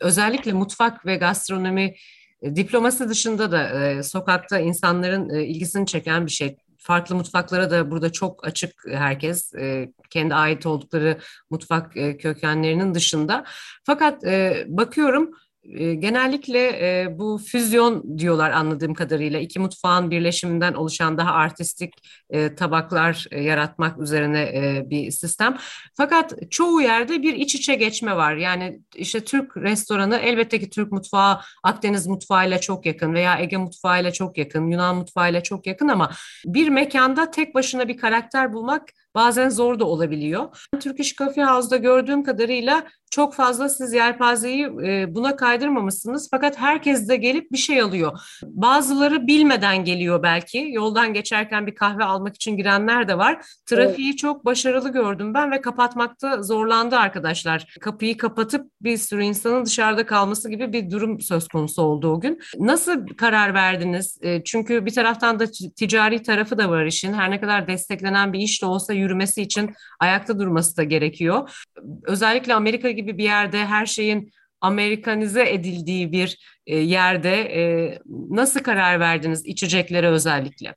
özellikle 0.00 0.52
mutfak 0.52 1.06
ve 1.06 1.16
gastronomi 1.16 1.94
e, 2.42 2.56
diplomasi 2.56 3.08
dışında 3.08 3.52
da 3.52 3.84
e, 3.84 4.02
sokakta 4.02 4.58
insanların 4.58 5.30
e, 5.30 5.44
ilgisini 5.44 5.86
çeken 5.86 6.26
bir 6.26 6.30
şey. 6.30 6.56
Farklı 6.78 7.14
mutfaklara 7.14 7.70
da 7.70 7.90
burada 7.90 8.12
çok 8.12 8.46
açık 8.46 8.72
herkes 8.90 9.54
e, 9.54 9.92
kendi 10.10 10.34
ait 10.34 10.66
oldukları 10.66 11.18
mutfak 11.50 11.96
e, 11.96 12.16
kökenlerinin 12.16 12.94
dışında. 12.94 13.44
Fakat 13.84 14.22
bakıyorum 14.66 15.30
genellikle 15.76 16.68
e, 16.68 17.18
bu 17.18 17.38
füzyon 17.38 18.18
diyorlar 18.18 18.50
anladığım 18.50 18.94
kadarıyla 18.94 19.40
iki 19.40 19.58
mutfağın 19.58 20.10
birleşiminden 20.10 20.74
oluşan 20.74 21.18
daha 21.18 21.32
artistik 21.32 21.94
e, 22.30 22.54
tabaklar 22.54 23.26
e, 23.30 23.42
yaratmak 23.42 23.98
üzerine 23.98 24.42
e, 24.42 24.90
bir 24.90 25.10
sistem. 25.10 25.56
Fakat 25.94 26.34
çoğu 26.50 26.80
yerde 26.80 27.22
bir 27.22 27.34
iç 27.34 27.54
içe 27.54 27.74
geçme 27.74 28.16
var. 28.16 28.34
Yani 28.34 28.80
işte 28.94 29.24
Türk 29.24 29.56
restoranı 29.56 30.16
elbette 30.16 30.60
ki 30.60 30.70
Türk 30.70 30.92
mutfağı 30.92 31.40
Akdeniz 31.62 32.06
mutfağıyla 32.06 32.60
çok 32.60 32.86
yakın 32.86 33.14
veya 33.14 33.38
Ege 33.38 33.56
mutfağıyla 33.56 34.12
çok 34.12 34.38
yakın, 34.38 34.70
Yunan 34.70 34.96
mutfağıyla 34.96 35.42
çok 35.42 35.66
yakın 35.66 35.88
ama 35.88 36.10
bir 36.44 36.68
mekanda 36.68 37.30
tek 37.30 37.54
başına 37.54 37.88
bir 37.88 37.96
karakter 37.96 38.52
bulmak 38.52 38.82
bazen 39.18 39.48
zor 39.48 39.78
da 39.78 39.84
olabiliyor. 39.84 40.66
Turkish 40.80 41.16
Coffee 41.16 41.44
House'da 41.44 41.76
gördüğüm 41.76 42.24
kadarıyla 42.24 42.84
çok 43.10 43.34
fazla 43.34 43.68
siz 43.68 43.92
yelpazeyi 43.92 44.64
e, 44.64 45.14
buna 45.14 45.36
kaydırmamışsınız. 45.36 46.28
Fakat 46.30 46.58
herkes 46.58 47.08
de 47.08 47.16
gelip 47.16 47.52
bir 47.52 47.58
şey 47.58 47.80
alıyor. 47.80 48.20
Bazıları 48.44 49.26
bilmeden 49.26 49.84
geliyor 49.84 50.22
belki. 50.22 50.68
Yoldan 50.70 51.14
geçerken 51.14 51.66
bir 51.66 51.74
kahve 51.74 52.04
almak 52.04 52.34
için 52.34 52.56
girenler 52.56 53.08
de 53.08 53.18
var. 53.18 53.46
Trafiği 53.66 54.08
evet. 54.08 54.18
çok 54.18 54.44
başarılı 54.44 54.92
gördüm 54.92 55.34
ben 55.34 55.50
ve 55.50 55.60
kapatmakta 55.60 56.42
zorlandı 56.42 56.96
arkadaşlar. 56.96 57.76
Kapıyı 57.80 58.16
kapatıp 58.16 58.66
bir 58.80 58.96
sürü 58.96 59.22
insanın 59.22 59.64
dışarıda 59.64 60.06
kalması 60.06 60.50
gibi 60.50 60.72
bir 60.72 60.90
durum 60.90 61.20
söz 61.20 61.48
konusu 61.48 61.82
oldu 61.82 62.08
o 62.08 62.20
gün. 62.20 62.40
Nasıl 62.58 63.06
karar 63.06 63.54
verdiniz? 63.54 64.18
E, 64.22 64.44
çünkü 64.44 64.86
bir 64.86 64.94
taraftan 64.94 65.40
da 65.40 65.46
ticari 65.76 66.22
tarafı 66.22 66.58
da 66.58 66.70
var 66.70 66.84
işin. 66.84 67.12
Her 67.12 67.30
ne 67.30 67.40
kadar 67.40 67.66
desteklenen 67.66 68.32
bir 68.32 68.38
iş 68.38 68.62
de 68.62 68.66
olsa 68.66 68.92
yürümesi 69.08 69.42
için 69.42 69.74
ayakta 70.00 70.38
durması 70.38 70.76
da 70.76 70.84
gerekiyor. 70.84 71.64
Özellikle 72.02 72.54
Amerika 72.54 72.90
gibi 72.90 73.18
bir 73.18 73.24
yerde 73.24 73.64
her 73.64 73.86
şeyin 73.86 74.32
Amerikanize 74.60 75.50
edildiği 75.50 76.12
bir 76.12 76.60
e, 76.66 76.76
yerde 76.76 77.30
e, 77.30 77.98
nasıl 78.30 78.60
karar 78.60 79.00
verdiniz 79.00 79.46
içeceklere 79.46 80.08
özellikle? 80.08 80.74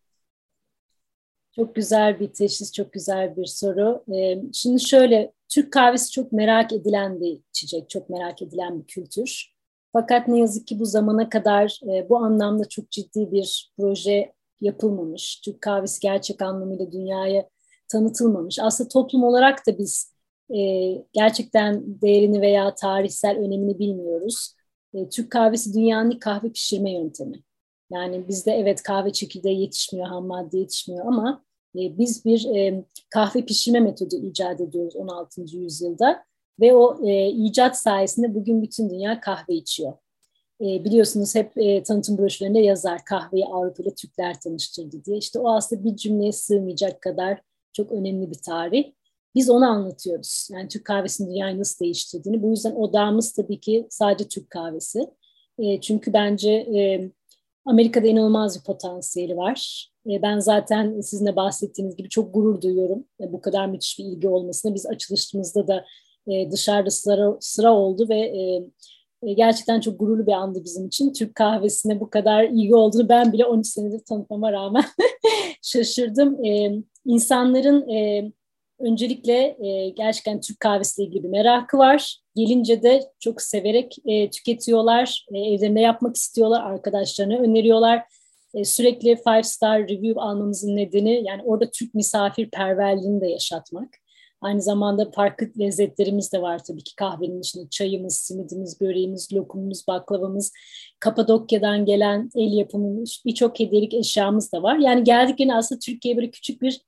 Çok 1.55 1.75
güzel 1.75 2.19
bir 2.19 2.27
teşhis, 2.27 2.73
çok 2.73 2.93
güzel 2.93 3.37
bir 3.37 3.45
soru. 3.45 4.03
E, 4.15 4.41
şimdi 4.53 4.81
şöyle, 4.81 5.31
Türk 5.49 5.73
kahvesi 5.73 6.11
çok 6.11 6.31
merak 6.31 6.73
edilen 6.73 7.21
bir 7.21 7.39
içecek, 7.49 7.89
çok 7.89 8.09
merak 8.09 8.41
edilen 8.41 8.79
bir 8.79 8.87
kültür. 8.87 9.51
Fakat 9.93 10.27
ne 10.27 10.39
yazık 10.39 10.67
ki 10.67 10.79
bu 10.79 10.85
zamana 10.85 11.29
kadar 11.29 11.79
bu 12.09 12.17
anlamda 12.17 12.69
çok 12.69 12.91
ciddi 12.91 13.31
bir 13.31 13.71
proje 13.77 14.33
yapılmamış. 14.61 15.41
Türk 15.45 15.61
kahvesi 15.61 15.99
gerçek 15.99 16.41
anlamıyla 16.41 16.91
dünyaya 16.91 17.49
tanıtılmamış. 17.91 18.59
Aslında 18.59 18.87
toplum 18.87 19.23
olarak 19.23 19.67
da 19.67 19.77
biz 19.77 20.13
e, 20.55 20.59
gerçekten 21.13 22.01
değerini 22.01 22.41
veya 22.41 22.75
tarihsel 22.75 23.37
önemini 23.37 23.79
bilmiyoruz. 23.79 24.55
E, 24.93 25.09
Türk 25.09 25.31
kahvesi 25.31 25.73
dünyanın 25.73 26.11
ilk 26.11 26.21
kahve 26.21 26.51
pişirme 26.51 26.91
yöntemi. 26.93 27.43
Yani 27.91 28.27
bizde 28.27 28.51
evet 28.51 28.83
kahve 28.83 29.11
çekirdeği 29.13 29.61
yetişmiyor, 29.61 30.07
ham 30.07 30.27
madde 30.27 30.57
yetişmiyor 30.57 31.05
ama 31.05 31.43
e, 31.75 31.97
biz 31.97 32.25
bir 32.25 32.45
e, 32.55 32.85
kahve 33.09 33.45
pişirme 33.45 33.79
metodu 33.79 34.15
icat 34.15 34.61
ediyoruz 34.61 34.95
16. 34.95 35.41
yüzyılda 35.41 36.23
ve 36.59 36.73
o 36.75 37.07
e, 37.07 37.27
icat 37.29 37.77
sayesinde 37.77 38.35
bugün 38.35 38.61
bütün 38.61 38.89
dünya 38.89 39.21
kahve 39.21 39.53
içiyor. 39.53 39.93
E, 40.61 40.83
biliyorsunuz 40.85 41.35
hep 41.35 41.57
e, 41.57 41.83
tanıtım 41.83 42.17
broşürlerinde 42.17 42.59
yazar 42.59 43.05
kahveyi 43.05 43.45
Avrupa 43.45 43.83
ile 43.83 43.95
Türkler 43.95 44.39
tanıştırdı 44.39 45.05
diye. 45.05 45.17
İşte 45.17 45.39
o 45.39 45.51
aslında 45.55 45.83
bir 45.83 45.95
cümleye 45.95 46.31
sığmayacak 46.31 47.01
kadar 47.01 47.41
çok 47.73 47.91
önemli 47.91 48.31
bir 48.31 48.39
tarih. 48.45 48.91
Biz 49.35 49.49
onu 49.49 49.65
anlatıyoruz. 49.65 50.49
Yani 50.51 50.67
Türk 50.67 50.85
kahvesinin 50.85 51.29
dünyayı 51.29 51.59
nasıl 51.59 51.85
değiştirdiğini. 51.85 52.43
Bu 52.43 52.49
yüzden 52.49 52.75
odamız 52.75 53.33
tabii 53.33 53.59
ki 53.59 53.87
sadece 53.89 54.27
Türk 54.27 54.49
kahvesi. 54.49 55.09
E, 55.59 55.81
çünkü 55.81 56.13
bence 56.13 56.51
e, 56.51 57.11
Amerika'da 57.65 58.07
inanılmaz 58.07 58.59
bir 58.59 58.63
potansiyeli 58.63 59.37
var. 59.37 59.89
E, 60.09 60.21
ben 60.21 60.39
zaten 60.39 61.01
sizin 61.01 61.25
de 61.25 61.35
bahsettiğiniz 61.35 61.95
gibi 61.95 62.09
çok 62.09 62.33
gurur 62.33 62.61
duyuyorum. 62.61 63.05
E, 63.21 63.33
bu 63.33 63.41
kadar 63.41 63.65
müthiş 63.65 63.99
bir 63.99 64.05
ilgi 64.05 64.27
olmasına. 64.27 64.73
Biz 64.75 64.85
açılışımızda 64.85 65.67
da 65.67 65.85
e, 66.27 66.51
dışarıda 66.51 66.89
sıra, 66.89 67.37
sıra 67.39 67.73
oldu 67.73 68.09
ve 68.09 68.19
e, 68.19 68.63
e 69.23 69.33
gerçekten 69.33 69.79
çok 69.79 69.99
gururlu 69.99 70.27
bir 70.27 70.31
andı 70.31 70.63
bizim 70.63 70.87
için. 70.87 71.13
Türk 71.13 71.35
kahvesine 71.35 71.99
bu 71.99 72.09
kadar 72.09 72.43
ilgi 72.43 72.75
olduğunu 72.75 73.09
ben 73.09 73.33
bile 73.33 73.45
13 73.45 73.67
senedir 73.67 73.99
tanıtmama 73.99 74.51
rağmen 74.51 74.83
şaşırdım. 75.61 76.45
E, 76.45 76.81
insanların 77.05 77.89
e, 77.89 78.31
öncelikle 78.79 79.57
e, 79.67 79.89
gerçekten 79.89 80.41
Türk 80.41 80.59
kahvesiyle 80.59 81.09
ilgili 81.09 81.23
bir 81.23 81.29
merakı 81.29 81.77
var. 81.77 82.17
Gelince 82.35 82.83
de 82.83 83.11
çok 83.19 83.41
severek 83.41 83.95
e, 84.05 84.29
tüketiyorlar, 84.29 85.25
e, 85.33 85.39
evlerinde 85.39 85.79
yapmak 85.79 86.15
istiyorlar, 86.15 86.63
arkadaşlarına 86.63 87.37
öneriyorlar. 87.37 88.03
E, 88.53 88.63
sürekli 88.63 89.15
five 89.15 89.43
star 89.43 89.81
review 89.81 90.21
almamızın 90.21 90.75
nedeni 90.75 91.23
yani 91.25 91.41
orada 91.43 91.71
Türk 91.71 91.93
misafirperverliğini 91.93 93.21
de 93.21 93.27
yaşatmak. 93.27 93.89
Aynı 94.41 94.61
zamanda 94.61 95.11
farklı 95.11 95.47
lezzetlerimiz 95.59 96.33
de 96.33 96.41
var 96.41 96.63
tabii 96.63 96.83
ki 96.83 96.95
kahvenin 96.95 97.39
içinde 97.39 97.69
çayımız, 97.69 98.17
simidimiz, 98.17 98.81
böreğimiz, 98.81 99.33
lokumumuz, 99.33 99.87
baklavamız, 99.87 100.53
Kapadokya'dan 100.99 101.85
gelen 101.85 102.29
el 102.35 102.53
yapımı 102.53 103.03
birçok 103.25 103.59
hediyelik 103.59 103.93
eşyamız 103.93 104.51
da 104.51 104.63
var. 104.63 104.77
Yani 104.77 105.03
geldiklerinde 105.03 105.53
aslında 105.53 105.79
Türkiye'ye 105.79 106.17
böyle 106.17 106.31
küçük 106.31 106.61
bir 106.61 106.81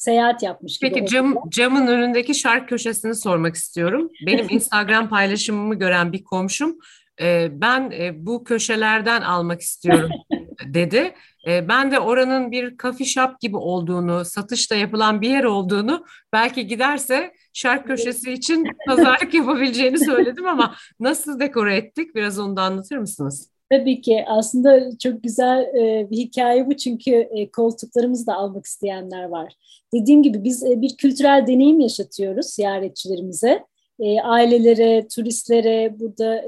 seyahat 0.00 0.42
yapmış 0.42 0.78
gibi. 0.78 0.92
Peki 0.92 1.06
cam, 1.06 1.34
camın 1.48 1.86
önündeki 1.86 2.34
şark 2.34 2.68
köşesini 2.68 3.14
sormak 3.14 3.54
istiyorum. 3.54 4.10
Benim 4.26 4.46
Instagram 4.48 5.08
paylaşımımı 5.08 5.74
gören 5.74 6.12
bir 6.12 6.24
komşum 6.24 6.78
e, 7.20 7.48
ben 7.52 7.90
e, 7.90 8.26
bu 8.26 8.44
köşelerden 8.44 9.22
almak 9.22 9.60
istiyorum 9.60 10.10
dedi. 10.66 11.14
E, 11.46 11.68
ben 11.68 11.92
de 11.92 11.98
oranın 11.98 12.50
bir 12.50 12.76
coffee 12.76 13.06
shop 13.06 13.40
gibi 13.40 13.56
olduğunu, 13.56 14.24
satışta 14.24 14.74
yapılan 14.74 15.20
bir 15.20 15.30
yer 15.30 15.44
olduğunu, 15.44 16.04
belki 16.32 16.66
giderse 16.66 17.32
şark 17.52 17.86
köşesi 17.86 18.32
için 18.32 18.66
pazarlık 18.86 19.34
yapabileceğini 19.34 19.98
söyledim 19.98 20.46
ama 20.46 20.74
nasıl 21.00 21.40
dekore 21.40 21.76
ettik? 21.76 22.14
Biraz 22.14 22.38
onu 22.38 22.56
da 22.56 22.62
anlatır 22.62 22.96
mısınız? 22.96 23.50
Tabii 23.70 24.00
ki 24.00 24.24
aslında 24.26 24.98
çok 24.98 25.22
güzel 25.22 25.62
e, 25.62 26.10
bir 26.10 26.16
hikaye 26.16 26.66
bu 26.66 26.76
çünkü 26.76 27.10
e, 27.10 27.50
koltuklarımızı 27.50 28.26
da 28.26 28.34
almak 28.34 28.66
isteyenler 28.66 29.24
var. 29.24 29.54
Dediğim 29.94 30.22
gibi 30.22 30.44
biz 30.44 30.64
e, 30.64 30.80
bir 30.80 30.96
kültürel 30.96 31.46
deneyim 31.46 31.80
yaşatıyoruz 31.80 32.46
ziyaretçilerimize. 32.46 33.64
E, 34.00 34.20
ailelere, 34.20 35.08
turistlere, 35.08 36.00
burada 36.00 36.44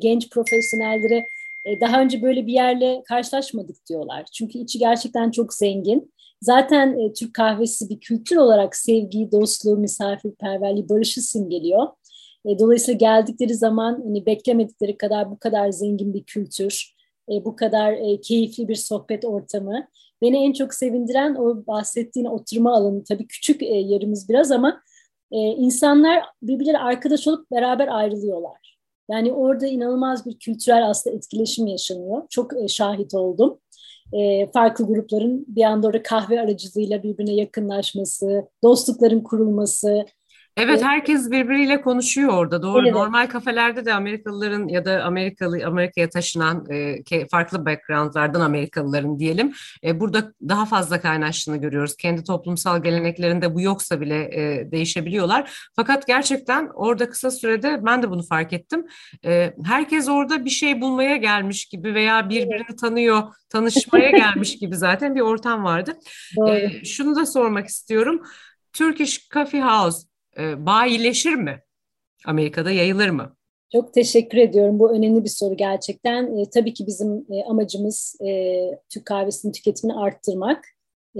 genç 0.00 0.30
profesyonellere 0.30 1.24
daha 1.80 2.02
önce 2.02 2.22
böyle 2.22 2.46
bir 2.46 2.52
yerle 2.52 3.02
karşılaşmadık 3.08 3.76
diyorlar. 3.88 4.24
Çünkü 4.32 4.58
içi 4.58 4.78
gerçekten 4.78 5.30
çok 5.30 5.54
zengin. 5.54 6.12
Zaten 6.42 7.12
Türk 7.12 7.34
kahvesi 7.34 7.88
bir 7.88 8.00
kültür 8.00 8.36
olarak 8.36 8.76
sevgiyi, 8.76 9.32
dostluğu, 9.32 9.76
misafirperverliği, 9.76 10.88
barışı 10.88 11.20
simgeliyor. 11.22 11.86
E, 12.46 12.58
dolayısıyla 12.58 12.98
geldikleri 12.98 13.54
zaman 13.54 14.02
hani 14.04 14.26
beklemedikleri 14.26 14.98
kadar 14.98 15.30
bu 15.30 15.38
kadar 15.38 15.70
zengin 15.70 16.14
bir 16.14 16.24
kültür, 16.24 16.94
e, 17.28 17.44
bu 17.44 17.56
kadar 17.56 17.92
e, 17.92 18.20
keyifli 18.20 18.68
bir 18.68 18.74
sohbet 18.74 19.24
ortamı. 19.24 19.88
Beni 20.22 20.44
en 20.44 20.52
çok 20.52 20.74
sevindiren 20.74 21.34
o 21.34 21.66
bahsettiğin 21.66 22.26
oturma 22.26 22.74
alanı 22.74 23.04
tabii 23.04 23.26
küçük 23.26 23.62
e, 23.62 23.66
yerimiz 23.66 24.28
biraz 24.28 24.50
ama 24.50 24.80
e, 25.32 25.36
insanlar 25.38 26.24
birbirleri 26.42 26.78
arkadaş 26.78 27.26
olup 27.26 27.50
beraber 27.50 27.88
ayrılıyorlar. 27.88 28.78
Yani 29.10 29.32
orada 29.32 29.66
inanılmaz 29.66 30.26
bir 30.26 30.38
kültürel 30.38 30.88
aslında 30.88 31.16
etkileşim 31.16 31.66
yaşanıyor. 31.66 32.22
Çok 32.30 32.62
e, 32.64 32.68
şahit 32.68 33.14
oldum. 33.14 33.58
E, 34.12 34.50
farklı 34.50 34.86
grupların 34.86 35.44
bir 35.48 35.62
anda 35.62 35.86
orada 35.86 36.02
kahve 36.02 36.40
aracılığıyla 36.40 37.02
birbirine 37.02 37.34
yakınlaşması, 37.34 38.48
dostlukların 38.62 39.20
kurulması, 39.20 40.04
Evet 40.60 40.82
herkes 40.82 41.30
birbiriyle 41.30 41.80
konuşuyor 41.80 42.32
orada 42.32 42.62
doğru. 42.62 42.82
Evet. 42.82 42.92
Normal 42.92 43.26
kafelerde 43.26 43.84
de 43.84 43.94
Amerikalıların 43.94 44.68
ya 44.68 44.84
da 44.84 45.04
Amerikalı 45.04 45.66
Amerika'ya 45.66 46.08
taşınan 46.08 46.66
e, 46.70 47.28
farklı 47.30 47.66
backgroundlardan 47.66 48.40
Amerikalıların 48.40 49.18
diyelim 49.18 49.52
e, 49.84 50.00
burada 50.00 50.32
daha 50.48 50.66
fazla 50.66 51.00
kaynaştığını 51.00 51.56
görüyoruz. 51.56 51.96
Kendi 51.96 52.24
toplumsal 52.24 52.82
geleneklerinde 52.82 53.54
bu 53.54 53.60
yoksa 53.60 54.00
bile 54.00 54.16
e, 54.22 54.70
değişebiliyorlar. 54.70 55.70
Fakat 55.76 56.06
gerçekten 56.06 56.70
orada 56.74 57.10
kısa 57.10 57.30
sürede 57.30 57.80
ben 57.86 58.02
de 58.02 58.10
bunu 58.10 58.22
fark 58.22 58.52
ettim. 58.52 58.86
E, 59.24 59.54
herkes 59.64 60.08
orada 60.08 60.44
bir 60.44 60.50
şey 60.50 60.80
bulmaya 60.80 61.16
gelmiş 61.16 61.64
gibi 61.64 61.94
veya 61.94 62.28
birbirini 62.28 62.76
tanıyor, 62.76 63.22
tanışmaya 63.48 64.10
gelmiş 64.16 64.58
gibi 64.58 64.76
zaten 64.76 65.14
bir 65.14 65.20
ortam 65.20 65.64
vardı. 65.64 65.98
E, 66.48 66.84
şunu 66.84 67.16
da 67.16 67.26
sormak 67.26 67.66
istiyorum. 67.66 68.22
Turkish 68.72 69.28
Coffee 69.28 69.62
House 69.62 70.09
e, 70.38 71.34
mi? 71.36 71.62
Amerika'da 72.26 72.70
yayılır 72.70 73.08
mı? 73.08 73.36
Çok 73.72 73.94
teşekkür 73.94 74.38
ediyorum. 74.38 74.78
Bu 74.78 74.92
önemli 74.92 75.24
bir 75.24 75.28
soru 75.28 75.56
gerçekten. 75.56 76.36
E, 76.36 76.50
tabii 76.50 76.74
ki 76.74 76.86
bizim 76.86 77.26
e, 77.30 77.44
amacımız 77.44 78.16
e, 78.26 78.60
Türk 78.88 79.06
kahvesinin 79.06 79.52
tüketimini 79.52 79.96
arttırmak. 79.96 80.64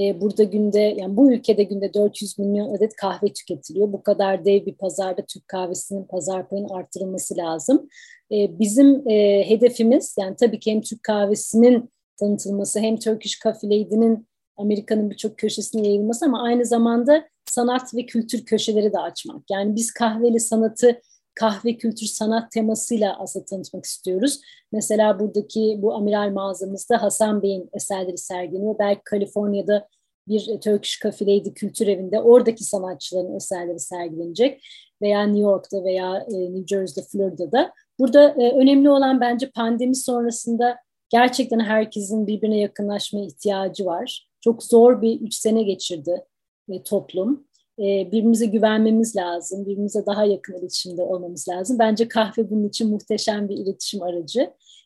E, 0.01 0.21
burada 0.21 0.45
günde, 0.45 0.81
yani 0.81 1.17
bu 1.17 1.33
ülkede 1.33 1.63
günde 1.63 1.95
400 1.95 2.39
milyon 2.39 2.75
adet 2.75 2.97
kahve 2.97 3.33
tüketiliyor. 3.33 3.93
Bu 3.93 4.03
kadar 4.03 4.45
dev 4.45 4.67
bir 4.67 4.75
pazarda 4.75 5.25
Türk 5.27 5.49
kahvesinin 5.49 6.05
pazar 6.05 6.49
payının 6.49 6.69
arttırılması 6.69 7.37
lazım. 7.37 7.89
E, 8.33 8.59
bizim 8.59 9.09
e, 9.09 9.45
hedefimiz, 9.49 10.17
yani 10.19 10.37
tabii 10.37 10.61
ki 10.61 10.71
hem 10.71 10.81
Türk 10.81 11.03
kahvesinin 11.03 11.91
tanıtılması 12.21 12.81
hem 12.81 12.97
Turkish 12.97 13.41
Coffee 13.41 13.71
Lady'nin 13.71 14.29
Amerika'nın 14.61 15.11
birçok 15.11 15.39
köşesine 15.39 15.87
yayılması 15.87 16.25
ama 16.25 16.43
aynı 16.43 16.65
zamanda 16.65 17.29
sanat 17.45 17.95
ve 17.95 18.07
kültür 18.07 18.45
köşeleri 18.45 18.93
de 18.93 18.99
açmak. 18.99 19.51
Yani 19.51 19.77
biz 19.77 19.93
kahveli 19.93 20.41
sanatı 20.41 21.01
kahve 21.35 21.77
kültür 21.77 22.07
sanat 22.07 22.53
temasıyla 22.53 23.17
aslında 23.19 23.45
tanıtmak 23.45 23.85
istiyoruz. 23.85 24.41
Mesela 24.73 25.21
buradaki 25.21 25.79
bu 25.79 25.95
amiral 25.95 26.31
mağazamızda 26.31 27.03
Hasan 27.03 27.43
Bey'in 27.43 27.71
eserleri 27.73 28.19
sergileniyor. 28.19 28.79
Belki 28.79 29.01
Kaliforniya'da 29.05 29.89
bir 30.29 30.61
Turkish 30.61 31.01
Cafe 31.03 31.27
Lady 31.27 31.55
kültür 31.55 31.87
evinde 31.87 32.21
oradaki 32.21 32.65
sanatçıların 32.65 33.37
eserleri 33.37 33.81
sergilenecek 33.81 34.63
veya 35.03 35.23
New 35.23 35.41
York'ta 35.41 35.85
veya 35.85 36.27
e, 36.29 36.53
New 36.55 36.67
Jersey'de, 36.67 37.07
Florida'da. 37.09 37.73
Burada 37.99 38.29
e, 38.29 38.51
önemli 38.51 38.91
olan 38.91 39.21
bence 39.21 39.51
pandemi 39.51 39.97
sonrasında 39.97 40.77
gerçekten 41.09 41.61
herkesin 41.61 42.27
birbirine 42.27 42.59
yakınlaşmaya 42.59 43.27
ihtiyacı 43.27 43.87
var. 43.87 44.30
Çok 44.41 44.63
zor 44.63 45.03
bir 45.03 45.21
üç 45.21 45.35
sene 45.35 45.63
geçirdi 45.63 46.25
e, 46.69 46.83
toplum. 46.83 47.45
E, 47.79 47.83
birbirimize 47.83 48.47
güvenmemiz 48.47 49.17
lazım, 49.17 49.67
birbirimize 49.67 50.07
daha 50.07 50.25
yakın 50.25 50.59
iletişimde 50.59 51.03
olmamız 51.03 51.49
lazım. 51.49 51.79
Bence 51.79 52.09
kahve 52.09 52.51
bunun 52.51 52.69
için 52.69 52.91
muhteşem 52.91 53.49
bir 53.49 53.57
iletişim 53.57 54.03
aracı. 54.03 54.41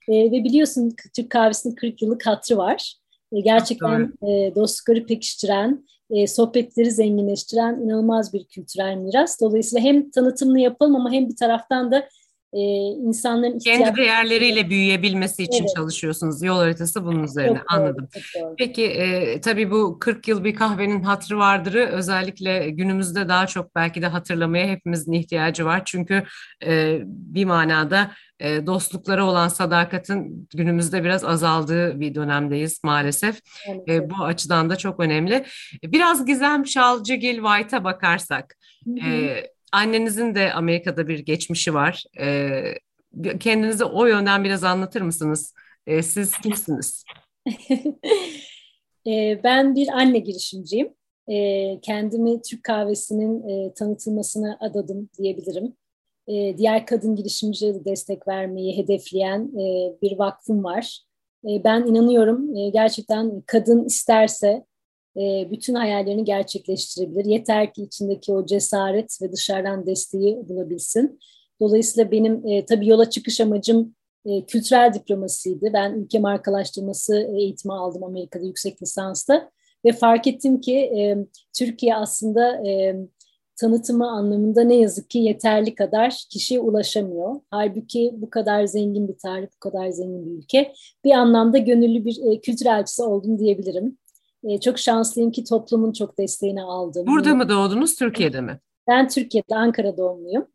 E, 0.08 0.12
ve 0.12 0.44
biliyorsun 0.44 0.94
Türk 1.16 1.30
kahvesinin 1.30 1.74
40 1.74 2.02
yıllık 2.02 2.26
hatrı 2.26 2.56
var. 2.56 2.94
E, 3.32 3.40
gerçekten 3.40 4.12
e, 4.22 4.54
dostlukları 4.54 5.06
pekiştiren, 5.06 5.86
e, 6.10 6.26
sohbetleri 6.26 6.90
zenginleştiren 6.90 7.80
inanılmaz 7.80 8.32
bir 8.32 8.44
kültürel 8.44 8.96
miras. 8.96 9.40
Dolayısıyla 9.40 9.88
hem 9.88 10.10
tanıtımını 10.10 10.60
yapalım 10.60 10.96
ama 10.96 11.12
hem 11.12 11.28
bir 11.28 11.36
taraftan 11.36 11.92
da 11.92 12.08
e, 12.54 12.60
insanların 13.08 13.58
kendi 13.58 13.96
değerleriyle 13.96 14.70
büyüyebilmesi 14.70 15.42
için 15.42 15.64
evet. 15.64 15.76
çalışıyorsunuz. 15.76 16.42
Yol 16.42 16.56
haritası 16.56 17.04
bunun 17.04 17.22
üzerine 17.22 17.58
çok 17.58 17.72
anladım. 17.72 18.08
Doğru, 18.40 18.54
Peki 18.58 18.84
e, 18.84 19.40
tabii 19.40 19.70
bu 19.70 19.98
40 19.98 20.28
yıl 20.28 20.44
bir 20.44 20.54
kahvenin 20.54 21.02
hatırı 21.02 21.38
vardırı 21.38 21.86
özellikle 21.86 22.70
günümüzde 22.70 23.28
daha 23.28 23.46
çok 23.46 23.74
belki 23.74 24.02
de 24.02 24.06
hatırlamaya 24.06 24.66
hepimizin 24.66 25.12
ihtiyacı 25.12 25.64
var. 25.64 25.82
Çünkü 25.84 26.24
e, 26.66 27.00
bir 27.06 27.44
manada 27.44 28.10
e, 28.40 28.66
dostluklara 28.66 29.24
olan 29.24 29.48
sadakatin 29.48 30.48
günümüzde 30.54 31.04
biraz 31.04 31.24
azaldığı 31.24 32.00
bir 32.00 32.14
dönemdeyiz 32.14 32.80
maalesef. 32.84 33.40
Evet. 33.68 33.88
E, 33.88 34.10
bu 34.10 34.24
açıdan 34.24 34.70
da 34.70 34.76
çok 34.76 35.00
önemli. 35.00 35.44
Biraz 35.84 36.26
Gizem 36.26 36.66
Şalcıgil 36.66 37.42
White'a 37.42 37.84
bakarsak, 37.84 38.56
hı 38.84 38.90
hı. 38.90 39.08
E, 39.08 39.53
Annenizin 39.74 40.34
de 40.34 40.52
Amerika'da 40.52 41.08
bir 41.08 41.18
geçmişi 41.18 41.74
var. 41.74 42.04
E, 42.20 42.62
kendinizi 43.40 43.84
o 43.84 44.06
yönden 44.06 44.44
biraz 44.44 44.64
anlatır 44.64 45.00
mısınız? 45.00 45.54
E, 45.86 46.02
siz 46.02 46.38
kimsiniz? 46.38 47.04
e, 49.06 49.40
ben 49.44 49.74
bir 49.74 49.88
anne 49.88 50.18
girişimciyim. 50.18 50.94
Kendimi 51.82 52.42
Türk 52.42 52.64
kahvesinin 52.64 53.48
e, 53.48 53.74
tanıtılmasına 53.74 54.58
adadım 54.60 55.08
diyebilirim. 55.18 55.76
Diğer 56.58 56.86
kadın 56.86 57.16
girişimcilere 57.16 57.84
destek 57.84 58.28
vermeyi 58.28 58.76
hedefleyen 58.76 59.40
e, 59.40 59.92
bir 60.02 60.18
vakfım 60.18 60.64
var. 60.64 61.00
Ben 61.44 61.86
inanıyorum 61.86 62.56
e, 62.56 62.70
gerçekten 62.70 63.42
kadın 63.46 63.84
isterse 63.84 64.64
e, 65.16 65.50
bütün 65.50 65.74
hayallerini 65.74 66.24
gerçekleştirebilir. 66.24 67.24
Yeter 67.24 67.72
ki 67.72 67.82
içindeki 67.82 68.32
o 68.32 68.46
cesaret 68.46 69.22
ve 69.22 69.32
dışarıdan 69.32 69.86
desteği 69.86 70.48
bulabilsin. 70.48 71.18
Dolayısıyla 71.60 72.10
benim 72.10 72.46
e, 72.48 72.66
tabii 72.66 72.88
yola 72.88 73.10
çıkış 73.10 73.40
amacım 73.40 73.94
e, 74.26 74.46
kültürel 74.46 74.94
diplomasiydi. 74.94 75.70
Ben 75.72 75.92
ülke 75.92 76.18
markalaştırması 76.18 77.28
eğitimi 77.36 77.74
aldım 77.74 78.04
Amerika'da 78.04 78.44
yüksek 78.44 78.82
lisansta 78.82 79.50
ve 79.84 79.92
fark 79.92 80.26
ettim 80.26 80.60
ki 80.60 80.76
e, 80.76 81.16
Türkiye 81.52 81.96
aslında 81.96 82.68
e, 82.68 82.96
tanıtımı 83.56 84.10
anlamında 84.10 84.62
ne 84.62 84.74
yazık 84.74 85.10
ki 85.10 85.18
yeterli 85.18 85.74
kadar 85.74 86.24
kişiye 86.30 86.60
ulaşamıyor. 86.60 87.40
Halbuki 87.50 88.10
bu 88.16 88.30
kadar 88.30 88.64
zengin 88.64 89.08
bir 89.08 89.18
tarih, 89.18 89.46
bu 89.46 89.70
kadar 89.70 89.90
zengin 89.90 90.26
bir 90.26 90.30
ülke. 90.30 90.72
Bir 91.04 91.10
anlamda 91.10 91.58
gönüllü 91.58 92.04
bir 92.04 92.32
e, 92.32 92.40
kültür 92.40 92.66
elçisi 92.66 93.02
oldum 93.02 93.38
diyebilirim. 93.38 93.98
E, 94.48 94.60
çok 94.60 94.78
şanslıyım 94.78 95.30
ki 95.30 95.44
toplumun 95.44 95.92
çok 95.92 96.18
desteğini 96.18 96.62
aldım. 96.62 97.06
Burada 97.06 97.34
mı 97.34 97.48
doğdunuz, 97.48 97.94
Türkiye'de 97.96 98.40
mi? 98.40 98.60
Ben 98.88 99.08
Türkiye'de, 99.08 99.54
Ankara 99.56 99.96
doğumluyum. 99.96 100.46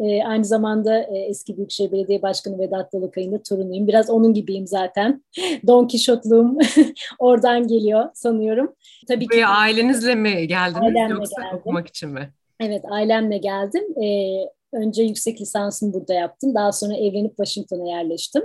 e, 0.00 0.24
aynı 0.24 0.44
zamanda 0.44 0.98
e, 1.02 1.18
eski 1.18 1.56
Büyükşehir 1.56 1.92
Belediye 1.92 2.22
Başkanı 2.22 2.58
Vedat 2.58 2.92
Dalakay'ın 2.92 3.32
da 3.32 3.42
torunuyum. 3.42 3.86
Biraz 3.88 4.10
onun 4.10 4.34
gibiyim 4.34 4.66
zaten. 4.66 5.24
Don 5.66 5.86
Kişotluğum 5.86 6.58
oradan 7.18 7.68
geliyor 7.68 8.10
sanıyorum. 8.14 8.74
Tabii 9.08 9.24
Buraya 9.26 9.36
ki, 9.36 9.46
ailenizle 9.46 10.14
mi 10.14 10.46
geldiniz 10.46 11.10
yoksa 11.10 11.42
geldim. 11.42 11.58
okumak 11.58 11.88
için 11.88 12.10
mi? 12.10 12.32
Evet, 12.60 12.84
ailemle 12.90 13.38
geldim. 13.38 14.02
E, 14.02 14.38
önce 14.72 15.02
yüksek 15.02 15.40
lisansımı 15.40 15.92
burada 15.94 16.14
yaptım. 16.14 16.54
Daha 16.54 16.72
sonra 16.72 16.96
evlenip 16.96 17.30
Washington'a 17.36 17.88
yerleştim. 17.88 18.42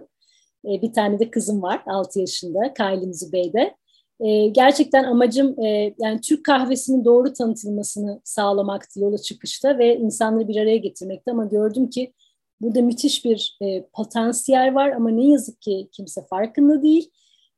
E, 0.65 0.81
bir 0.81 0.93
tane 0.93 1.19
de 1.19 1.29
kızım 1.31 1.61
var 1.61 1.81
6 1.87 2.19
yaşında, 2.19 2.73
Kylie 2.73 3.13
Zübeyde. 3.13 3.75
E, 4.19 4.47
gerçekten 4.47 5.03
amacım 5.03 5.59
e, 5.65 5.95
yani 5.99 6.21
Türk 6.21 6.45
kahvesinin 6.45 7.05
doğru 7.05 7.33
tanıtılmasını 7.33 8.21
sağlamaktı 8.23 8.99
yola 8.99 9.17
çıkışta 9.17 9.77
ve 9.77 9.97
insanları 9.97 10.47
bir 10.47 10.55
araya 10.55 10.77
getirmekti 10.77 11.31
ama 11.31 11.45
gördüm 11.45 11.89
ki 11.89 12.13
burada 12.61 12.81
müthiş 12.81 13.25
bir 13.25 13.57
e, 13.61 13.85
potansiyel 13.93 14.75
var 14.75 14.89
ama 14.89 15.09
ne 15.09 15.27
yazık 15.27 15.61
ki 15.61 15.89
kimse 15.91 16.25
farkında 16.29 16.83
değil. 16.83 17.11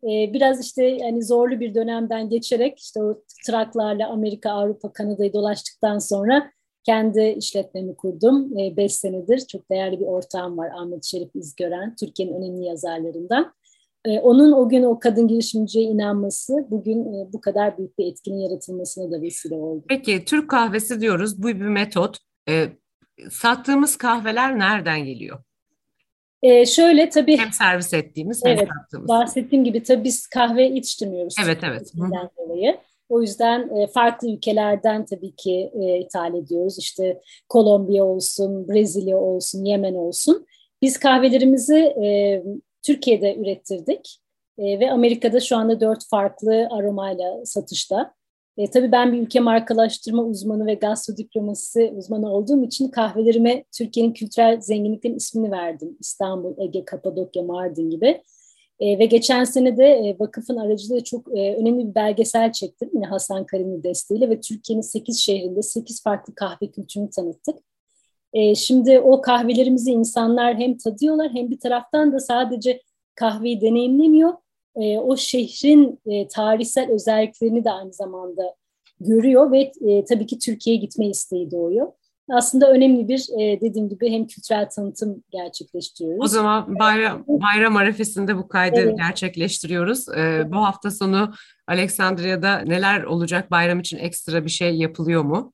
e, 0.03 0.33
biraz 0.33 0.65
işte 0.65 0.83
yani 0.83 1.23
zorlu 1.23 1.59
bir 1.59 1.75
dönemden 1.75 2.29
geçerek 2.29 2.79
işte 2.79 3.03
o 3.03 3.23
traklarla 3.47 4.07
Amerika, 4.07 4.51
Avrupa, 4.51 4.93
Kanada'yı 4.93 5.33
dolaştıktan 5.33 5.99
sonra 5.99 6.51
kendi 6.83 7.35
işletmemi 7.37 7.95
kurdum. 7.95 8.57
5 8.77 8.85
e, 8.85 8.89
senedir 8.89 9.47
çok 9.47 9.69
değerli 9.71 9.99
bir 9.99 10.05
ortağım 10.05 10.57
var 10.57 10.69
Ahmet 10.69 11.05
Şerif 11.05 11.35
İzgören, 11.35 11.95
Türkiye'nin 11.95 12.33
önemli 12.33 12.65
yazarlarından. 12.65 13.53
E, 14.05 14.19
onun 14.19 14.51
o 14.51 14.69
gün 14.69 14.83
o 14.83 14.99
kadın 14.99 15.27
girişimciye 15.27 15.85
inanması 15.85 16.67
bugün 16.69 17.13
e, 17.13 17.33
bu 17.33 17.41
kadar 17.41 17.77
büyük 17.77 17.97
bir 17.97 18.05
etkinin 18.05 18.37
yaratılmasına 18.37 19.11
da 19.11 19.21
vesile 19.21 19.55
oldu. 19.55 19.83
Peki 19.89 20.25
Türk 20.25 20.49
kahvesi 20.49 21.01
diyoruz 21.01 21.43
bu 21.43 21.47
bir 21.47 21.53
metot. 21.53 22.17
E, 22.49 22.65
sattığımız 23.31 23.97
kahveler 23.97 24.59
nereden 24.59 25.05
geliyor? 25.05 25.39
Ee, 26.43 26.65
şöyle 26.65 27.09
tabii 27.09 27.37
hem 27.37 27.51
servis 27.51 27.93
ettiğimiz 27.93 28.45
hem 28.45 28.57
evet, 28.57 28.67
sattığımız. 28.67 29.07
Bahsettiğim 29.07 29.63
gibi 29.63 29.83
tabii 29.83 30.03
biz 30.03 30.27
kahve 30.27 30.63
yetiştirmiyoruz. 30.63 31.35
Evet 31.45 31.59
evet. 31.63 31.91
Dolayı. 32.37 32.77
O 33.09 33.21
yüzden 33.21 33.77
e, 33.77 33.87
farklı 33.87 34.31
ülkelerden 34.31 35.05
tabii 35.05 35.35
ki 35.35 35.71
e, 35.81 35.99
ithal 35.99 36.35
ediyoruz. 36.35 36.79
İşte 36.79 37.21
Kolombiya 37.49 38.05
olsun, 38.05 38.67
Brezilya 38.67 39.17
olsun, 39.17 39.65
Yemen 39.65 39.93
olsun. 39.93 40.45
Biz 40.81 40.99
kahvelerimizi 40.99 41.77
e, 41.77 42.43
Türkiye'de 42.81 43.35
ürettirdik 43.35 44.19
e, 44.57 44.79
ve 44.79 44.91
Amerika'da 44.91 45.39
şu 45.39 45.57
anda 45.57 45.81
dört 45.81 46.07
farklı 46.09 46.67
aromayla 46.71 47.45
satışta. 47.45 48.13
E, 48.57 48.69
tabii 48.71 48.91
ben 48.91 49.13
bir 49.13 49.21
ülke 49.21 49.39
markalaştırma 49.39 50.23
uzmanı 50.23 50.65
ve 50.65 50.73
gastro 50.73 51.17
diplomasisi 51.17 51.93
uzmanı 51.97 52.33
olduğum 52.33 52.63
için 52.63 52.87
kahvelerime 52.87 53.63
Türkiye'nin 53.77 54.13
kültürel 54.13 54.61
zenginliklerinin 54.61 55.17
ismini 55.17 55.51
verdim. 55.51 55.97
İstanbul, 55.99 56.53
Ege, 56.57 56.85
Kapadokya, 56.85 57.43
Mardin 57.43 57.89
gibi. 57.89 58.23
E, 58.79 58.99
ve 58.99 59.05
geçen 59.05 59.43
sene 59.43 59.77
de 59.77 59.85
e, 59.85 60.19
vakıfın 60.19 60.57
aracılığıyla 60.57 61.03
çok 61.03 61.37
e, 61.37 61.55
önemli 61.55 61.89
bir 61.89 61.95
belgesel 61.95 62.51
çektim. 62.51 62.89
Yine 62.93 63.05
Hasan 63.05 63.45
Karim'in 63.45 63.83
desteğiyle 63.83 64.29
ve 64.29 64.39
Türkiye'nin 64.41 64.81
8 64.81 65.19
şehrinde 65.19 65.61
8 65.61 66.03
farklı 66.03 66.35
kahve 66.35 66.71
kültürünü 66.71 67.09
tanıttık. 67.09 67.55
E, 68.33 68.55
şimdi 68.55 68.99
o 68.99 69.21
kahvelerimizi 69.21 69.91
insanlar 69.91 70.57
hem 70.57 70.77
tadıyorlar 70.77 71.31
hem 71.33 71.49
bir 71.49 71.59
taraftan 71.59 72.13
da 72.13 72.19
sadece 72.19 72.81
kahveyi 73.15 73.61
deneyimlemiyor. 73.61 74.33
E, 74.75 74.97
o 74.97 75.17
şehrin 75.17 75.99
e, 76.05 76.27
tarihsel 76.27 76.91
özelliklerini 76.91 77.63
de 77.63 77.71
aynı 77.71 77.93
zamanda 77.93 78.55
görüyor 78.99 79.51
ve 79.51 79.71
e, 79.81 80.05
tabii 80.05 80.25
ki 80.25 80.39
Türkiye'ye 80.39 80.81
gitme 80.81 81.07
isteği 81.07 81.51
doğuyor. 81.51 81.87
Aslında 82.31 82.71
önemli 82.71 83.07
bir 83.07 83.27
e, 83.39 83.61
dediğim 83.61 83.89
gibi 83.89 84.11
hem 84.11 84.27
kültürel 84.27 84.69
tanıtım 84.69 85.23
gerçekleştiriyoruz. 85.31 86.23
O 86.23 86.27
zaman 86.27 86.79
bayram, 86.79 87.23
bayram 87.27 87.75
arefesinde 87.75 88.37
bu 88.37 88.47
kaydı 88.47 88.79
evet. 88.79 88.97
gerçekleştiriyoruz. 88.97 90.09
Ee, 90.09 90.47
bu 90.51 90.57
hafta 90.57 90.91
sonu 90.91 91.33
Aleksandriya'da 91.67 92.57
neler 92.59 93.03
olacak? 93.03 93.51
Bayram 93.51 93.79
için 93.79 93.97
ekstra 93.97 94.45
bir 94.45 94.49
şey 94.49 94.75
yapılıyor 94.75 95.23
mu? 95.23 95.53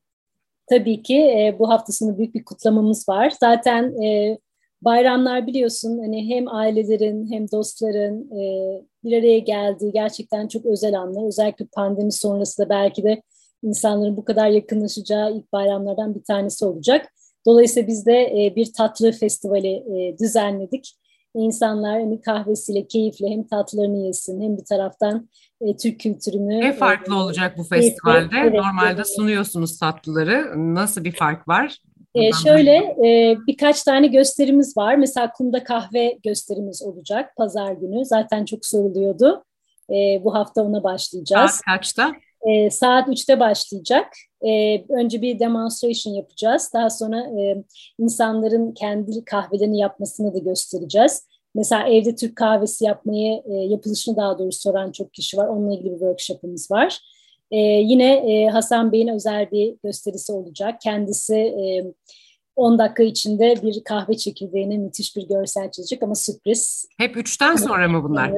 Tabii 0.70 1.02
ki 1.02 1.16
e, 1.16 1.56
bu 1.58 1.70
hafta 1.70 1.92
sonu 1.92 2.18
büyük 2.18 2.34
bir 2.34 2.44
kutlamamız 2.44 3.08
var. 3.08 3.32
Zaten 3.40 4.02
e, 4.02 4.38
bayramlar 4.82 5.46
biliyorsun 5.46 5.98
hani 5.98 6.28
hem 6.28 6.48
ailelerin 6.48 7.32
hem 7.32 7.50
dostların 7.50 8.30
e, 8.40 8.82
bir 9.04 9.18
araya 9.18 9.38
geldiği 9.38 9.92
gerçekten 9.92 10.48
çok 10.48 10.66
özel 10.66 10.98
anlar. 11.00 11.26
Özellikle 11.26 11.66
pandemi 11.74 12.12
sonrası 12.12 12.62
da 12.62 12.68
belki 12.68 13.04
de 13.04 13.22
insanların 13.62 14.16
bu 14.16 14.24
kadar 14.24 14.48
yakınlaşacağı 14.48 15.32
ilk 15.36 15.52
bayramlardan 15.52 16.14
bir 16.14 16.24
tanesi 16.24 16.64
olacak. 16.64 17.12
Dolayısıyla 17.46 17.88
biz 17.88 18.06
de 18.06 18.22
e, 18.22 18.56
bir 18.56 18.72
tatlı 18.72 19.12
festivali 19.12 19.68
e, 19.68 20.18
düzenledik. 20.18 20.96
İnsanlar 21.36 22.00
hani 22.00 22.20
kahvesiyle, 22.20 22.86
keyifle 22.86 23.28
hem 23.28 23.46
tatlılarını 23.46 24.06
yesin 24.06 24.42
hem 24.42 24.56
bir 24.56 24.64
taraftan 24.64 25.28
e, 25.60 25.76
Türk 25.76 26.00
kültürünü... 26.00 26.60
Ne 26.60 26.72
farklı 26.72 27.14
e, 27.14 27.16
olacak 27.16 27.58
bu 27.58 27.64
festivalde? 27.64 28.36
Evet, 28.40 28.54
Normalde 28.54 28.94
evet. 28.94 29.16
sunuyorsunuz 29.16 29.78
tatlıları. 29.78 30.52
Nasıl 30.74 31.04
bir 31.04 31.12
fark 31.12 31.48
var? 31.48 31.78
E, 32.14 32.32
şöyle 32.32 32.76
e, 32.76 33.36
birkaç 33.46 33.82
tane 33.82 34.06
gösterimiz 34.06 34.76
var. 34.76 34.96
Mesela 34.96 35.32
kumda 35.32 35.64
kahve 35.64 36.18
gösterimiz 36.24 36.82
olacak 36.82 37.36
pazar 37.36 37.72
günü. 37.72 38.04
Zaten 38.04 38.44
çok 38.44 38.66
soruluyordu. 38.66 39.44
E, 39.90 40.24
bu 40.24 40.34
hafta 40.34 40.62
ona 40.62 40.82
başlayacağız. 40.82 41.50
Saat 41.50 41.62
kaçta? 41.62 42.12
E, 42.42 42.70
saat 42.70 43.08
3'te 43.08 43.40
başlayacak. 43.40 44.06
E, 44.46 44.82
önce 44.88 45.22
bir 45.22 45.38
demonstration 45.38 46.14
yapacağız. 46.14 46.70
Daha 46.74 46.90
sonra 46.90 47.40
e, 47.40 47.64
insanların 47.98 48.72
kendi 48.72 49.24
kahvelerini 49.24 49.78
yapmasını 49.78 50.34
da 50.34 50.38
göstereceğiz. 50.38 51.26
Mesela 51.54 51.88
evde 51.88 52.14
Türk 52.14 52.36
kahvesi 52.36 52.84
yapmayı, 52.84 53.42
e, 53.44 53.54
yapılışını 53.54 54.16
daha 54.16 54.38
doğrusu 54.38 54.60
soran 54.60 54.92
çok 54.92 55.14
kişi 55.14 55.36
var. 55.36 55.48
Onunla 55.48 55.74
ilgili 55.74 55.92
bir 55.92 55.98
workshopımız 55.98 56.70
var. 56.70 56.98
E, 57.50 57.56
yine 57.60 58.14
e, 58.14 58.48
Hasan 58.48 58.92
Bey'in 58.92 59.08
özel 59.08 59.50
bir 59.50 59.74
gösterisi 59.84 60.32
olacak. 60.32 60.80
Kendisi 60.80 61.34
e, 61.34 61.84
10 62.56 62.78
dakika 62.78 63.02
içinde 63.02 63.54
bir 63.62 63.84
kahve 63.84 64.16
çekirdeğine 64.16 64.78
müthiş 64.78 65.16
bir 65.16 65.28
görsel 65.28 65.70
çizecek 65.70 66.02
ama 66.02 66.14
sürpriz. 66.14 66.88
Hep 66.98 67.16
üçten 67.16 67.56
sonra 67.56 67.88
mı 67.88 68.04
bunlar? 68.04 68.32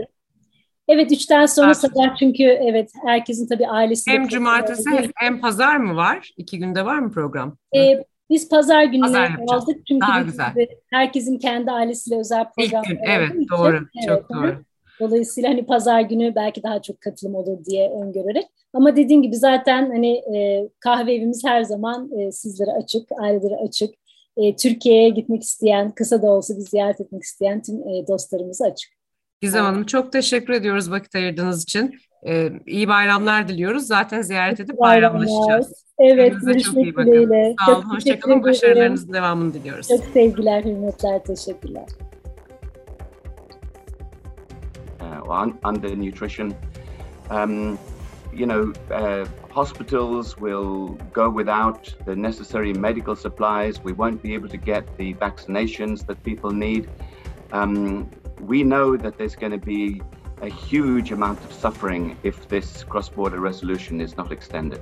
Evet 0.89 1.13
üçten 1.13 1.47
sonra 1.47 1.75
sabah 1.75 2.17
çünkü 2.17 2.43
evet 2.45 2.91
herkesin 3.05 3.47
tabii 3.47 3.69
ailesi. 3.69 4.11
Hem 4.11 4.29
cumartesi 4.29 4.91
hem, 4.91 5.11
hem 5.17 5.41
pazar 5.41 5.77
mı 5.77 5.97
var? 5.97 6.31
İki 6.37 6.59
günde 6.59 6.85
var 6.85 6.99
mı 6.99 7.13
program? 7.13 7.57
Ee, 7.77 8.05
biz 8.31 8.49
pazar 8.49 8.85
gününe 8.85 9.29
aldık 9.49 9.87
çünkü 9.89 10.07
Daha 10.07 10.23
güzel. 10.23 10.67
herkesin 10.91 11.39
kendi 11.39 11.71
ailesiyle 11.71 12.19
özel 12.19 12.45
program. 12.57 12.83
İlk 12.83 12.91
gün 12.91 12.99
evet 13.07 13.33
doğru 13.51 13.77
evet, 13.77 14.09
çok 14.09 14.31
doğru. 14.31 14.57
Dolayısıyla 15.01 15.51
hani 15.51 15.67
pazar 15.67 16.01
günü 16.01 16.35
belki 16.35 16.63
daha 16.63 16.83
çok 16.83 17.01
katılım 17.01 17.35
olur 17.35 17.65
diye 17.65 17.91
öngörerek. 17.91 18.47
Ama 18.75 18.97
dediğim 18.97 19.23
gibi 19.23 19.37
zaten 19.37 19.91
hani 19.91 20.13
e, 20.37 20.69
kahve 20.81 21.15
evimiz 21.15 21.45
her 21.45 21.63
zaman 21.63 22.11
e, 22.19 22.33
sizlere 22.33 22.71
açık, 22.71 23.09
ailelere 23.21 23.57
açık. 23.57 23.95
E, 24.37 24.57
Türkiye'ye 24.57 25.09
gitmek 25.09 25.43
isteyen, 25.43 25.91
kısa 25.91 26.23
da 26.23 26.27
olsa 26.31 26.57
bir 26.57 26.61
ziyaret 26.61 27.01
etmek 27.01 27.23
isteyen 27.23 27.63
tüm 27.63 27.89
e, 27.89 28.07
dostlarımıza 28.09 28.65
açık. 28.65 28.98
Gizem 29.41 29.65
Hanım 29.65 29.85
çok 29.85 30.13
teşekkür 30.13 30.53
ediyoruz 30.53 30.91
vakit 30.91 31.15
ayırdığınız 31.15 31.63
için. 31.63 32.01
Ee, 32.27 32.53
iyi 32.67 32.89
bayramlar 32.89 33.49
diliyoruz. 33.49 33.87
Zaten 33.87 34.23
ziyaret 34.23 34.61
edip 34.61 34.79
bayramlaşacağız. 34.79 35.85
Evet, 35.99 36.35
görüşmek 36.43 36.99
dileğiyle. 36.99 37.55
Sağ 37.67 37.77
olun, 37.77 37.83
hoşçakalın. 37.83 38.43
Başarılarınızın 38.43 39.13
devamını 39.13 39.55
diliyoruz. 39.55 39.89
Çok 39.89 40.05
sevgiler, 40.05 40.65
hürmetler, 40.65 41.25
teşekkürler. 41.25 41.87
Uh, 45.01 45.47
under 45.69 46.07
nutrition, 46.07 46.53
um, 47.31 47.79
you 48.33 48.49
know, 48.49 48.73
uh, 48.91 49.27
hospitals 49.51 50.35
will 50.35 50.89
go 51.15 51.39
without 51.39 52.07
the 52.07 52.23
necessary 52.23 52.73
medical 52.73 53.15
supplies. 53.15 53.75
We 53.77 53.91
won't 53.91 54.25
be 54.25 54.37
able 54.37 54.49
to 54.49 54.57
get 54.57 54.85
the 54.99 55.15
vaccinations 55.21 56.07
that 56.07 56.25
people 56.25 56.61
need. 56.61 56.85
Um, 57.53 58.07
we 58.41 58.63
know 58.63 58.97
that 58.97 59.19
there's 59.19 59.37
going 59.37 59.53
to 59.53 59.59
be 59.59 60.03
a 60.41 60.49
huge 60.49 61.11
amount 61.13 61.45
of 61.45 61.53
suffering 61.53 62.17
if 62.23 62.49
this 62.49 62.85
cross 62.85 63.09
border 63.09 63.41
resolution 63.41 64.01
is 64.01 64.17
not 64.17 64.31
extended. 64.31 64.81